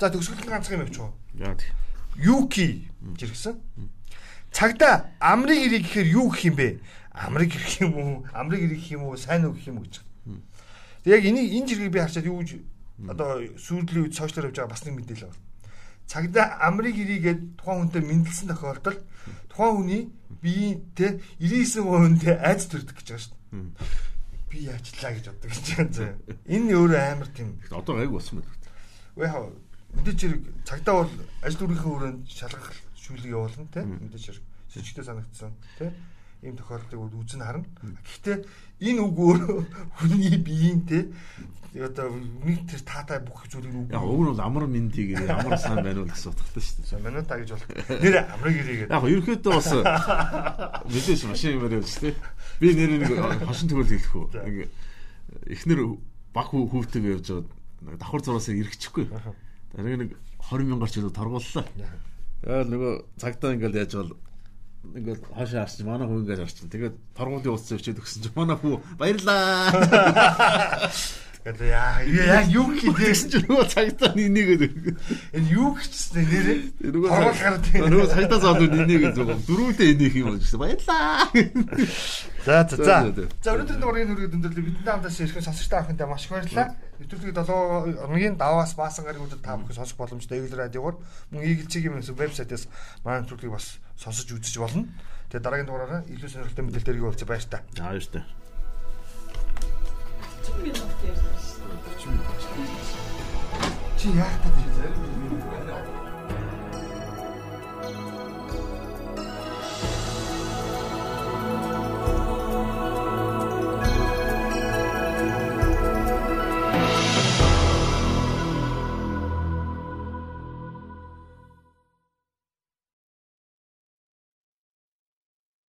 [0.00, 1.12] За төгсгөл ганцхан юм явуучих.
[1.36, 1.68] Яа тий.
[2.16, 2.88] Юки
[3.20, 3.60] жиргсэн.
[4.48, 6.80] Цагдаа амрыг ирэх гэхээр юу гэх юм бэ?
[7.12, 8.24] Амрыг ирэх юм уу?
[8.32, 9.16] Амрыг ирэх юм уу?
[9.20, 10.00] Сайн уу гэх юм уу гэж.
[11.04, 12.50] Тэг яг энийг энэ жиргийг би харчаад юу гэж
[13.08, 15.40] одоо сүүлийн үед сошиалар явж байгаа бас нэг мэдээлэл байна.
[16.10, 19.00] Цагдаа амрыг ирээгээд тухайн хүнтэй мэдлсэн тохиолдолд
[19.48, 20.02] тухайн хүний
[20.42, 23.64] биеинтэй 99% айц төрдөг гэж байгаа шүү дээ.
[24.50, 26.12] Би яачлаа гэж боддог гэж байна заа.
[26.50, 28.52] Энэ өөрөө амар тийм Одоо гайг болсон байна.
[29.16, 29.48] Вэ хаа
[29.94, 35.52] мэдээч хэрэг цагдаа бол ажил дүрийнхээ өрөөнд шалгах шүүлэг явуулна те мэдээч хэрэг сэжигтэй санагдсан
[35.78, 35.94] те
[36.42, 37.68] ийм тохиолдлыг бол үзэн харна.
[38.04, 38.36] Гэхдээ
[38.80, 39.58] энэ үг өөрөө
[40.00, 41.12] хүний биеийн те
[41.78, 46.02] одоо нэг тэр таатай бүх зүйлийг үг Яг нь бол амар мэндийг ямар сайн байна
[46.02, 47.04] уу гэсэн утгатай шүү дээ.
[47.04, 47.70] манай та гэж болох.
[48.02, 49.70] Нэр амрыг ирээгээд Яг ерөөхдөө бас
[50.90, 52.16] мэдээж машин юм яриа шүү дээ.
[52.58, 53.10] Би нэр нэг
[53.46, 54.26] хошин төгөл хэлэх үү.
[54.42, 54.56] Нэг
[55.46, 55.80] эхнэр
[56.34, 59.06] баг хүү хүүтэйгээ явж байгаа давхар зураасаа ирэхчихгүй.
[59.76, 60.10] Тэрийг нэг
[60.50, 61.64] 20 мянгаар ч торгууллаа.
[62.42, 64.12] Тэгэл нөгөө цагтаа ингээл яаж бол
[64.84, 66.56] ингээл хаашаа харч манай хүү ингээл харч.
[66.66, 69.70] Тэгээд торгуулын уус зөвчөөд өгсөн чинь манай хүү баярлаа.
[71.40, 74.62] гэдэг яа яг юу хийх Тэгсэн чинь нөгөө цагтаа нинийгээд
[75.32, 76.58] энэ юу гэжсэн нэрээ
[76.92, 77.10] нөгөө
[77.88, 80.60] нөгөө цагтаа зоод нинийгээд зөв дөрөвдөө энийх юм болж байна.
[80.60, 81.32] Баярлаа.
[82.44, 82.96] За за за.
[83.40, 86.68] За, өнөөдрийн дугаарыг нүргэд өндөрлөө бидэнтэй хамтаас ирэх сонсогчтой ахынтай маш их баярлалаа.
[87.00, 91.00] Нэвтрүүлгийн 7 хоногийн даваас баасан гариг өдөр та бүхэн сонсох боломжтой Eagle радиогоор
[91.32, 92.68] мөн Eagle цэгийн вебсайтаас
[93.00, 94.88] манай нэвтрүүлгийг бас сонсож үзэж болно.
[95.28, 97.60] Тэгээ дараагийн дугаараараа илүү сонирхолтой мэдээлэлээр уулзъя баяр та.
[97.84, 98.24] Аа юу штэ.
[104.00, 105.19] Чи яах гэдэг вэ?